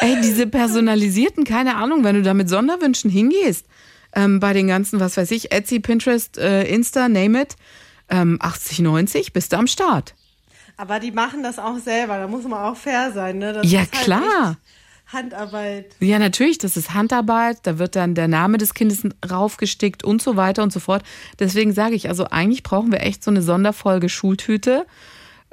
Ey, 0.00 0.20
diese 0.22 0.46
personalisierten, 0.46 1.44
keine 1.44 1.74
Ahnung, 1.76 2.04
wenn 2.04 2.14
du 2.16 2.22
da 2.22 2.32
mit 2.32 2.48
Sonderwünschen 2.48 3.10
hingehst, 3.10 3.66
ähm, 4.14 4.40
bei 4.40 4.52
den 4.52 4.68
ganzen, 4.68 5.00
was 5.00 5.16
weiß 5.16 5.30
ich, 5.30 5.52
Etsy, 5.52 5.80
Pinterest, 5.80 6.38
äh, 6.38 6.64
Insta, 6.64 7.08
name 7.08 7.42
it, 7.42 7.56
ähm, 8.08 8.38
80, 8.40 8.80
90, 8.80 9.32
bist 9.32 9.52
du 9.52 9.56
am 9.56 9.66
Start. 9.66 10.14
Aber 10.76 11.00
die 11.00 11.10
machen 11.10 11.42
das 11.42 11.58
auch 11.58 11.78
selber, 11.78 12.18
da 12.18 12.28
muss 12.28 12.44
man 12.44 12.60
auch 12.60 12.76
fair 12.76 13.12
sein, 13.12 13.38
ne? 13.38 13.52
Das 13.52 13.70
Ja, 13.70 13.80
halt 13.80 13.92
klar. 13.92 14.56
Handarbeit. 15.12 15.96
Ja, 16.00 16.18
natürlich, 16.18 16.58
das 16.58 16.76
ist 16.76 16.92
Handarbeit, 16.92 17.58
da 17.62 17.78
wird 17.78 17.96
dann 17.96 18.14
der 18.14 18.28
Name 18.28 18.58
des 18.58 18.74
Kindes 18.74 19.02
raufgestickt 19.28 20.04
und 20.04 20.20
so 20.20 20.36
weiter 20.36 20.62
und 20.62 20.72
so 20.72 20.80
fort. 20.80 21.02
Deswegen 21.38 21.72
sage 21.72 21.94
ich, 21.94 22.08
also 22.08 22.26
eigentlich 22.26 22.62
brauchen 22.62 22.92
wir 22.92 23.00
echt 23.00 23.24
so 23.24 23.30
eine 23.30 23.42
Sonderfolge 23.42 24.08
Schultüte. 24.08 24.86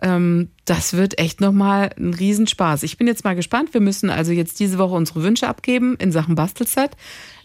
Ähm, 0.01 0.49
das 0.65 0.93
wird 0.93 1.19
echt 1.19 1.39
nochmal 1.39 1.91
ein 1.97 2.13
Riesenspaß. 2.13 2.83
Ich 2.83 2.97
bin 2.97 3.07
jetzt 3.07 3.23
mal 3.23 3.35
gespannt. 3.35 3.73
Wir 3.73 3.81
müssen 3.81 4.09
also 4.09 4.33
jetzt 4.33 4.59
diese 4.59 4.77
Woche 4.77 4.93
unsere 4.93 5.23
Wünsche 5.23 5.47
abgeben 5.47 5.95
in 5.99 6.11
Sachen 6.11 6.35
Bastelset. 6.35 6.91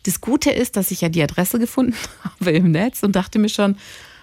Das 0.05 0.21
Gute 0.21 0.51
ist, 0.51 0.77
dass 0.77 0.91
ich 0.91 1.01
ja 1.01 1.09
die 1.09 1.23
Adresse 1.23 1.59
gefunden 1.59 1.95
habe 2.25 2.51
im 2.53 2.71
Netz 2.71 3.03
und 3.03 3.17
dachte 3.17 3.39
mir 3.39 3.49
schon, 3.49 3.77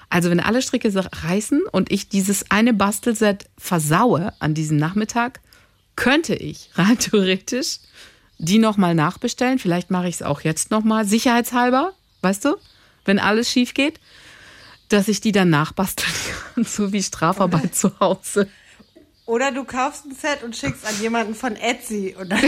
also 0.10 0.30
wenn 0.30 0.40
alle 0.40 0.62
Stricke 0.62 0.92
reißen 0.94 1.64
und 1.72 1.92
ich 1.92 2.10
dieses 2.10 2.50
eine 2.50 2.74
Bastelset 2.74 3.50
versaue 3.58 4.34
an 4.40 4.54
diesem 4.54 4.78
Nachmittag, 4.78 5.42
könnte 5.96 6.36
ich 6.36 6.70
rein 6.76 6.98
theoretisch 6.98 7.80
die 8.40 8.60
nochmal 8.60 8.94
nachbestellen. 8.94 9.60
Vielleicht 9.60 9.90
mache 9.90 10.08
ich 10.08 10.16
es 10.16 10.22
auch 10.22 10.42
jetzt 10.42 10.70
nochmal, 10.70 11.06
sicherheitshalber, 11.06 11.94
weißt 12.22 12.46
du, 12.46 12.56
wenn 13.06 13.20
alles 13.20 13.50
schief 13.50 13.74
geht, 13.74 14.00
dass 14.90 15.08
ich 15.08 15.22
die 15.22 15.32
dann 15.32 15.50
nachbasteln 15.50 16.14
kann, 16.54 16.64
so 16.64 16.94
wie 16.94 17.02
Strafarbeit 17.02 17.76
zu 17.76 18.00
Hause. 18.00 18.48
Oder 19.26 19.52
du 19.52 19.66
kaufst 19.66 20.06
ein 20.06 20.16
Set 20.16 20.44
und 20.44 20.56
schickst 20.56 20.86
an 20.86 21.02
jemanden 21.02 21.36
von 21.36 21.58
Etsy. 21.58 22.16
Und 22.18 22.30
dann 22.30 22.40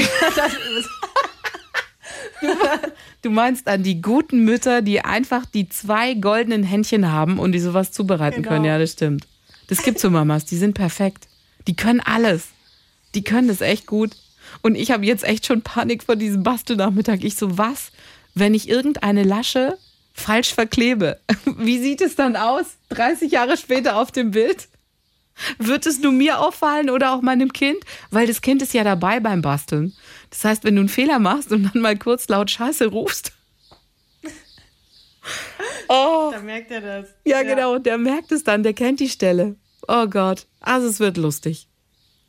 Du 3.21 3.29
meinst 3.29 3.67
an 3.67 3.83
die 3.83 4.01
guten 4.01 4.45
Mütter, 4.45 4.81
die 4.81 5.01
einfach 5.01 5.45
die 5.45 5.67
zwei 5.69 6.13
goldenen 6.13 6.63
Händchen 6.63 7.11
haben 7.11 7.37
und 7.39 7.51
die 7.51 7.59
sowas 7.59 7.91
zubereiten 7.91 8.43
Genau. 8.43 8.55
können. 8.55 8.65
Ja, 8.65 8.77
das 8.79 8.93
stimmt. 8.93 9.27
Das 9.67 9.83
gibt 9.83 9.99
so 9.99 10.09
Mamas, 10.09 10.45
die 10.45 10.55
sind 10.57 10.73
perfekt. 10.73 11.27
Die 11.67 11.75
können 11.75 11.99
alles. 11.99 12.47
Die 13.15 13.23
können 13.23 13.47
das 13.47 13.61
echt 13.61 13.85
gut. 13.87 14.15
Und 14.61 14.75
ich 14.75 14.91
habe 14.91 15.05
jetzt 15.05 15.23
echt 15.23 15.45
schon 15.45 15.61
Panik 15.61 16.03
vor 16.03 16.15
diesem 16.15 16.43
Bastelnachmittag. 16.43 17.19
Ich 17.21 17.35
so, 17.35 17.57
was, 17.57 17.91
wenn 18.35 18.53
ich 18.53 18.69
irgendeine 18.69 19.23
Lasche 19.23 19.77
falsch 20.13 20.53
verklebe? 20.53 21.19
Wie 21.57 21.79
sieht 21.79 22.01
es 22.01 22.15
dann 22.15 22.35
aus? 22.35 22.65
30 22.89 23.31
Jahre 23.31 23.57
später 23.57 23.97
auf 23.97 24.11
dem 24.11 24.31
Bild? 24.31 24.67
Wird 25.57 25.85
es 25.85 25.99
nur 25.99 26.11
mir 26.11 26.39
auffallen 26.39 26.89
oder 26.89 27.13
auch 27.13 27.21
meinem 27.21 27.53
Kind? 27.53 27.77
Weil 28.11 28.27
das 28.27 28.41
Kind 28.41 28.61
ist 28.61 28.73
ja 28.73 28.83
dabei 28.83 29.19
beim 29.19 29.41
Basteln. 29.41 29.93
Das 30.29 30.43
heißt, 30.45 30.63
wenn 30.63 30.75
du 30.75 30.81
einen 30.81 30.89
Fehler 30.89 31.19
machst 31.19 31.51
und 31.51 31.63
dann 31.63 31.81
mal 31.81 31.97
kurz 31.97 32.27
laut 32.27 32.51
Scheiße 32.51 32.87
rufst. 32.87 33.33
Oh, 35.91 36.29
dann 36.31 36.45
merkt 36.45 36.71
er 36.71 36.81
das. 36.81 37.07
ja, 37.25 37.41
genau, 37.43 37.79
der 37.79 37.97
merkt 37.97 38.31
es 38.31 38.43
dann, 38.43 38.61
der 38.63 38.73
kennt 38.73 38.99
die 38.99 39.09
Stelle. 39.09 39.55
Oh 39.87 40.05
Gott, 40.07 40.45
also 40.59 40.87
es 40.87 40.99
wird 40.99 41.17
lustig. 41.17 41.67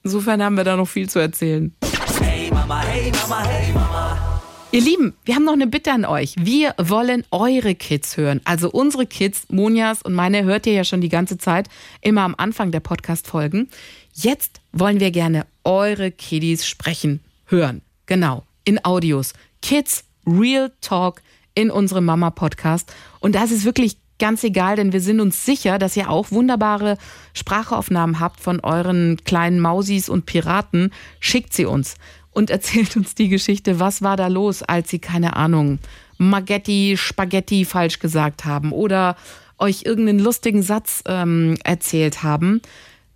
Insofern 0.02 0.42
haben 0.42 0.56
wir 0.56 0.64
da 0.64 0.76
noch 0.76 0.88
viel 0.88 1.08
zu 1.10 1.18
erzählen. 1.18 1.74
Hey 2.20 2.50
Mama, 2.50 2.80
hey 2.82 3.12
Mama, 3.12 3.44
hey 3.44 3.72
Mama. 3.72 4.42
Ihr 4.72 4.80
Lieben, 4.80 5.14
wir 5.24 5.34
haben 5.34 5.44
noch 5.44 5.52
eine 5.52 5.66
Bitte 5.66 5.92
an 5.92 6.04
euch. 6.04 6.34
Wir 6.38 6.74
wollen 6.78 7.24
eure 7.30 7.74
Kids 7.74 8.16
hören. 8.16 8.40
Also 8.44 8.70
unsere 8.70 9.04
Kids, 9.04 9.46
Monjas 9.50 10.00
und 10.02 10.14
meine, 10.14 10.44
hört 10.44 10.66
ihr 10.66 10.72
ja 10.72 10.84
schon 10.84 11.00
die 11.00 11.08
ganze 11.08 11.36
Zeit, 11.38 11.68
immer 12.00 12.22
am 12.22 12.34
Anfang 12.38 12.70
der 12.70 12.80
Podcast-Folgen. 12.80 13.68
Jetzt 14.14 14.60
wollen 14.72 15.00
wir 15.00 15.10
gerne 15.10 15.44
eure 15.64 16.10
Kiddies 16.12 16.66
sprechen, 16.66 17.20
hören. 17.46 17.82
Genau, 18.10 18.42
in 18.64 18.84
Audios. 18.84 19.34
Kids 19.62 20.02
Real 20.26 20.72
Talk 20.80 21.22
in 21.54 21.70
unserem 21.70 22.06
Mama-Podcast. 22.06 22.92
Und 23.20 23.36
das 23.36 23.52
ist 23.52 23.64
wirklich 23.64 23.98
ganz 24.18 24.42
egal, 24.42 24.74
denn 24.74 24.92
wir 24.92 25.00
sind 25.00 25.20
uns 25.20 25.46
sicher, 25.46 25.78
dass 25.78 25.96
ihr 25.96 26.10
auch 26.10 26.32
wunderbare 26.32 26.98
Sprachaufnahmen 27.34 28.18
habt 28.18 28.40
von 28.40 28.58
euren 28.58 29.18
kleinen 29.24 29.60
Mausis 29.60 30.08
und 30.08 30.26
Piraten. 30.26 30.92
Schickt 31.20 31.54
sie 31.54 31.66
uns 31.66 31.94
und 32.32 32.50
erzählt 32.50 32.96
uns 32.96 33.14
die 33.14 33.28
Geschichte, 33.28 33.78
was 33.78 34.02
war 34.02 34.16
da 34.16 34.26
los, 34.26 34.64
als 34.64 34.90
sie, 34.90 34.98
keine 34.98 35.36
Ahnung, 35.36 35.78
Maghetti, 36.18 36.96
Spaghetti 36.98 37.64
falsch 37.64 38.00
gesagt 38.00 38.44
haben 38.44 38.72
oder 38.72 39.14
euch 39.56 39.82
irgendeinen 39.84 40.18
lustigen 40.18 40.62
Satz 40.62 41.04
ähm, 41.06 41.58
erzählt 41.62 42.24
haben. 42.24 42.60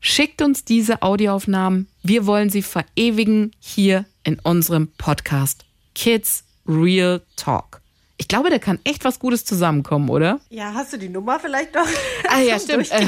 Schickt 0.07 0.43
uns 0.43 0.67
diese 0.67 1.01
Audioaufnahmen. 1.01 1.89
Wir 2.03 2.27
wollen 2.27 2.51
sie 2.51 2.61
verewigen 2.61 3.53
hier 3.59 4.05
in 4.23 4.39
unserem 4.39 4.89
Podcast 4.99 5.65
Kids 5.95 6.45
Real 6.69 7.23
Talk. 7.37 7.81
Ich 8.19 8.29
glaube, 8.29 8.51
da 8.51 8.59
kann 8.59 8.79
echt 8.85 9.07
was 9.07 9.19
Gutes 9.19 9.47
zusammenkommen, 9.47 10.11
oder? 10.11 10.41
Ja, 10.51 10.75
hast 10.75 10.93
du 10.93 10.99
die 10.99 11.09
Nummer 11.09 11.41
vielleicht 11.41 11.75
noch? 11.75 11.87
Ah 12.29 12.41
ja, 12.41 12.59
stimmt. 12.59 12.91
Äh, 12.91 13.07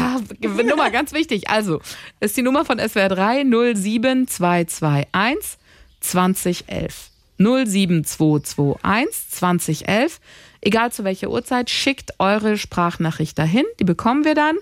Nummer 0.65 0.91
ganz 0.91 1.13
wichtig. 1.13 1.51
Also, 1.51 1.83
ist 2.21 2.35
die 2.35 2.43
Nummer 2.43 2.65
von 2.65 2.79
SWR 2.79 3.11
3 3.11 3.45
07221 3.75 5.59
2011. 6.01 7.11
07221 7.37 9.31
2011. 9.33 10.19
Egal 10.63 10.93
zu 10.93 11.05
welcher 11.05 11.29
Uhrzeit, 11.29 11.69
schickt 11.69 12.15
eure 12.19 12.57
Sprachnachricht 12.57 13.39
dahin. 13.39 13.67
Die 13.81 13.85
bekommen 13.85 14.25
wir 14.25 14.35
dann. 14.35 14.57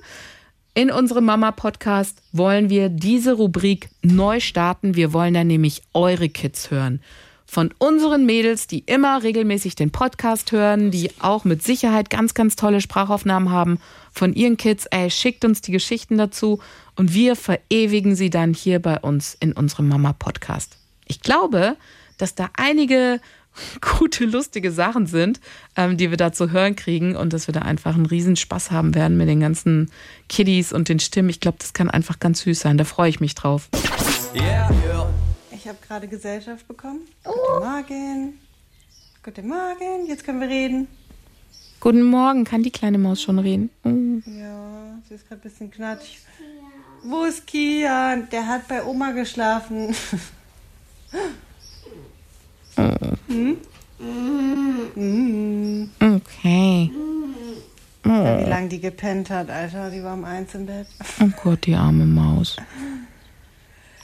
In 0.76 0.90
unserem 0.90 1.26
Mama-Podcast 1.26 2.20
wollen 2.32 2.68
wir 2.68 2.88
diese 2.88 3.34
Rubrik 3.34 3.90
neu 4.02 4.40
starten. 4.40 4.96
Wir 4.96 5.12
wollen 5.12 5.32
dann 5.32 5.46
nämlich 5.46 5.82
eure 5.92 6.28
Kids 6.28 6.72
hören. 6.72 7.00
Von 7.46 7.72
unseren 7.78 8.26
Mädels, 8.26 8.66
die 8.66 8.80
immer 8.80 9.22
regelmäßig 9.22 9.76
den 9.76 9.92
Podcast 9.92 10.50
hören, 10.50 10.90
die 10.90 11.12
auch 11.20 11.44
mit 11.44 11.62
Sicherheit 11.62 12.10
ganz, 12.10 12.34
ganz 12.34 12.56
tolle 12.56 12.80
Sprachaufnahmen 12.80 13.52
haben. 13.52 13.78
Von 14.10 14.32
ihren 14.32 14.56
Kids, 14.56 14.87
ey, 14.87 15.12
schickt 15.12 15.44
uns 15.44 15.60
die 15.60 15.70
Geschichten 15.70 16.18
dazu 16.18 16.58
und 16.96 17.14
wir 17.14 17.37
verewigen 17.37 18.16
sie 18.16 18.30
dann 18.30 18.52
hier 18.52 18.82
bei 18.82 18.98
uns 18.98 19.37
in 19.38 19.52
unserem 19.52 19.87
Mama-Podcast. 19.87 20.76
Ich 21.06 21.20
glaube, 21.20 21.76
dass 22.18 22.34
da 22.34 22.50
einige 22.56 23.20
gute, 23.99 24.25
lustige 24.25 24.71
Sachen 24.71 25.07
sind, 25.07 25.40
ähm, 25.77 25.97
die 25.97 26.11
wir 26.11 26.17
da 26.17 26.33
zu 26.33 26.51
hören 26.51 26.77
kriegen 26.77 27.17
und 27.17 27.33
dass 27.33 27.47
wir 27.49 27.53
da 27.53 27.61
einfach 27.61 27.95
einen 27.95 28.07
riesen 28.07 28.37
Spaß 28.37 28.71
haben 28.71 28.95
werden 28.95 29.17
mit 29.17 29.29
den 29.29 29.40
ganzen 29.40 29.90
Kiddies 30.29 30.73
und 30.73 30.88
den 30.88 31.01
Stimmen. 31.01 31.29
Ich 31.29 31.40
glaube, 31.40 31.59
das 31.59 31.73
kann 31.73 31.90
einfach 31.90 32.19
ganz 32.19 32.40
süß 32.40 32.61
sein. 32.61 32.79
Da 32.79 32.85
freue 32.85 33.09
ich 33.09 33.21
mich 33.21 33.35
drauf. 33.35 33.69
Yeah, 34.35 34.71
yeah. 34.87 35.11
Ich 35.53 35.69
habe 35.69 35.79
gerade 35.87 36.09
Gesellschaft 36.09 36.67
bekommen. 36.69 37.01
Guten 37.23 37.64
Morgen. 37.64 38.38
Guten 39.23 39.49
Morgen. 39.49 40.07
Jetzt 40.09 40.25
können 40.25 40.40
wir 40.40 40.49
reden. 40.49 40.88
Guten 41.81 42.03
Morgen, 42.03 42.45
kann 42.45 42.62
die 42.62 42.71
kleine 42.71 42.99
Maus 42.99 43.21
schon 43.21 43.38
reden? 43.38 43.69
Mm. 43.83 44.19
Ja, 44.27 44.99
sie 45.07 45.14
ist 45.14 45.29
gerade 45.29 45.43
ein 45.43 45.51
bisschen 45.51 45.71
knatschig. 45.71 46.21
Wo 47.03 47.25
ist 47.25 47.47
Kian? 47.47 48.27
Der 48.31 48.47
hat 48.47 48.67
bei 48.69 48.83
Oma 48.83 49.12
geschlafen. 49.12 49.95
Okay. 56.00 56.90
Wie 58.02 58.50
lange 58.50 58.68
die 58.68 58.80
gepennt 58.80 59.30
hat, 59.30 59.50
Alter. 59.50 59.90
Die 59.90 60.02
war 60.02 60.14
um 60.14 60.24
eins 60.24 60.54
im 60.54 60.66
Bett. 60.66 60.87
Oh 61.20 61.30
Gott, 61.42 61.66
die 61.66 61.74
arme 61.74 62.04
Maus. 62.06 62.56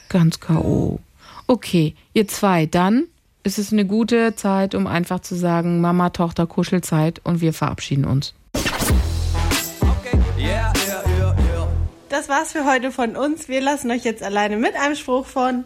Ganz 0.09 0.41
K.O. 0.41 1.01
Okay, 1.47 1.95
ihr 2.15 2.29
zwei, 2.29 2.67
dann 2.67 3.07
ist 3.43 3.59
es 3.59 3.73
eine 3.73 3.85
gute 3.85 4.35
Zeit, 4.37 4.75
um 4.75 4.87
einfach 4.87 5.21
zu 5.21 5.35
sagen, 5.35 5.81
Mama, 5.81 6.11
Tochter, 6.11 6.47
Kuschelzeit 6.47 7.21
und 7.25 7.41
wir 7.41 7.53
verabschieden 7.53 8.05
uns. 8.05 8.35
Okay. 8.55 10.19
Yeah, 10.39 10.73
yeah, 10.87 11.03
yeah. 11.09 11.69
Das 12.09 12.29
war's 12.29 12.53
für 12.53 12.65
heute 12.65 12.91
von 12.91 13.17
uns. 13.17 13.49
Wir 13.49 13.61
lassen 13.61 13.91
euch 13.91 14.05
jetzt 14.05 14.23
alleine 14.23 14.57
mit 14.57 14.75
einem 14.75 14.95
Spruch 14.95 15.27
von 15.27 15.65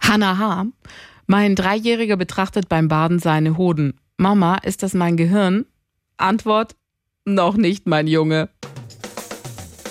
Hannah 0.00 0.38
H. 0.38 0.66
Mein 1.26 1.54
Dreijähriger 1.54 2.16
betrachtet 2.16 2.68
beim 2.68 2.88
Baden 2.88 3.18
seine 3.18 3.56
Hoden. 3.56 3.98
Mama, 4.18 4.56
ist 4.56 4.82
das 4.82 4.92
mein 4.92 5.16
Gehirn? 5.16 5.64
Antwort, 6.18 6.76
noch 7.24 7.56
nicht, 7.56 7.86
mein 7.86 8.06
Junge. 8.06 8.50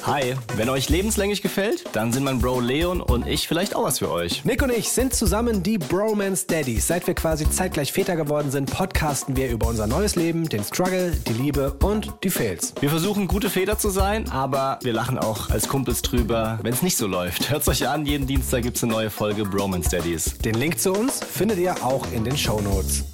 Hi, 0.06 0.36
wenn 0.58 0.68
euch 0.68 0.90
lebenslänglich 0.90 1.42
gefällt, 1.42 1.86
dann 1.94 2.12
sind 2.12 2.26
mein 2.26 2.40
Bro 2.40 2.60
Leon 2.60 3.00
und 3.00 3.26
ich 3.26 3.48
vielleicht 3.48 3.74
auch 3.74 3.86
was 3.86 4.00
für 4.00 4.12
euch. 4.12 4.44
Nick 4.44 4.62
und 4.62 4.70
ich 4.70 4.90
sind 4.90 5.16
zusammen 5.16 5.64
die 5.64 5.78
Bromance 5.78 6.46
Daddies. 6.46 6.88
Seit 6.88 7.08
wir 7.08 7.14
quasi 7.14 7.50
zeitgleich 7.50 7.94
Väter 7.94 8.18
geworden 8.18 8.52
sind, 8.52 8.70
podcasten 8.70 9.38
wir 9.38 9.50
über 9.50 9.68
unser 9.68 9.88
neues 9.88 10.18
Leben, 10.18 10.50
den 10.50 10.62
Struggle, 10.62 11.12
die 11.12 11.32
Liebe 11.32 11.72
und 11.82 12.12
die 12.22 12.30
Fails. 12.30 12.74
Wir 12.82 12.90
versuchen 12.90 13.30
gute 13.30 13.50
Väter 13.50 13.78
zu 13.78 13.92
sein, 13.92 14.30
aber 14.30 14.78
wir 14.82 14.92
lachen 14.92 15.18
auch 15.18 15.50
als 15.50 15.70
Kumpels 15.70 16.02
drüber, 16.02 16.60
wenn 16.64 16.74
es 16.74 16.82
nicht 16.82 16.98
so 16.98 17.08
läuft. 17.08 17.50
Hört's 17.50 17.70
euch 17.70 17.88
an, 17.88 18.06
jeden 18.06 18.28
Dienstag 18.28 18.64
gibt's 18.64 18.84
eine 18.84 18.92
neue 18.92 19.10
Folge 19.10 19.46
Bromance 19.46 19.90
Daddies. 19.90 20.38
Den 20.40 20.56
Link 20.56 20.82
zu 20.82 20.92
uns 20.92 21.24
findet 21.24 21.60
ihr 21.60 21.82
auch 21.82 22.06
in 22.12 22.26
den 22.26 22.38
Shownotes. 22.38 23.06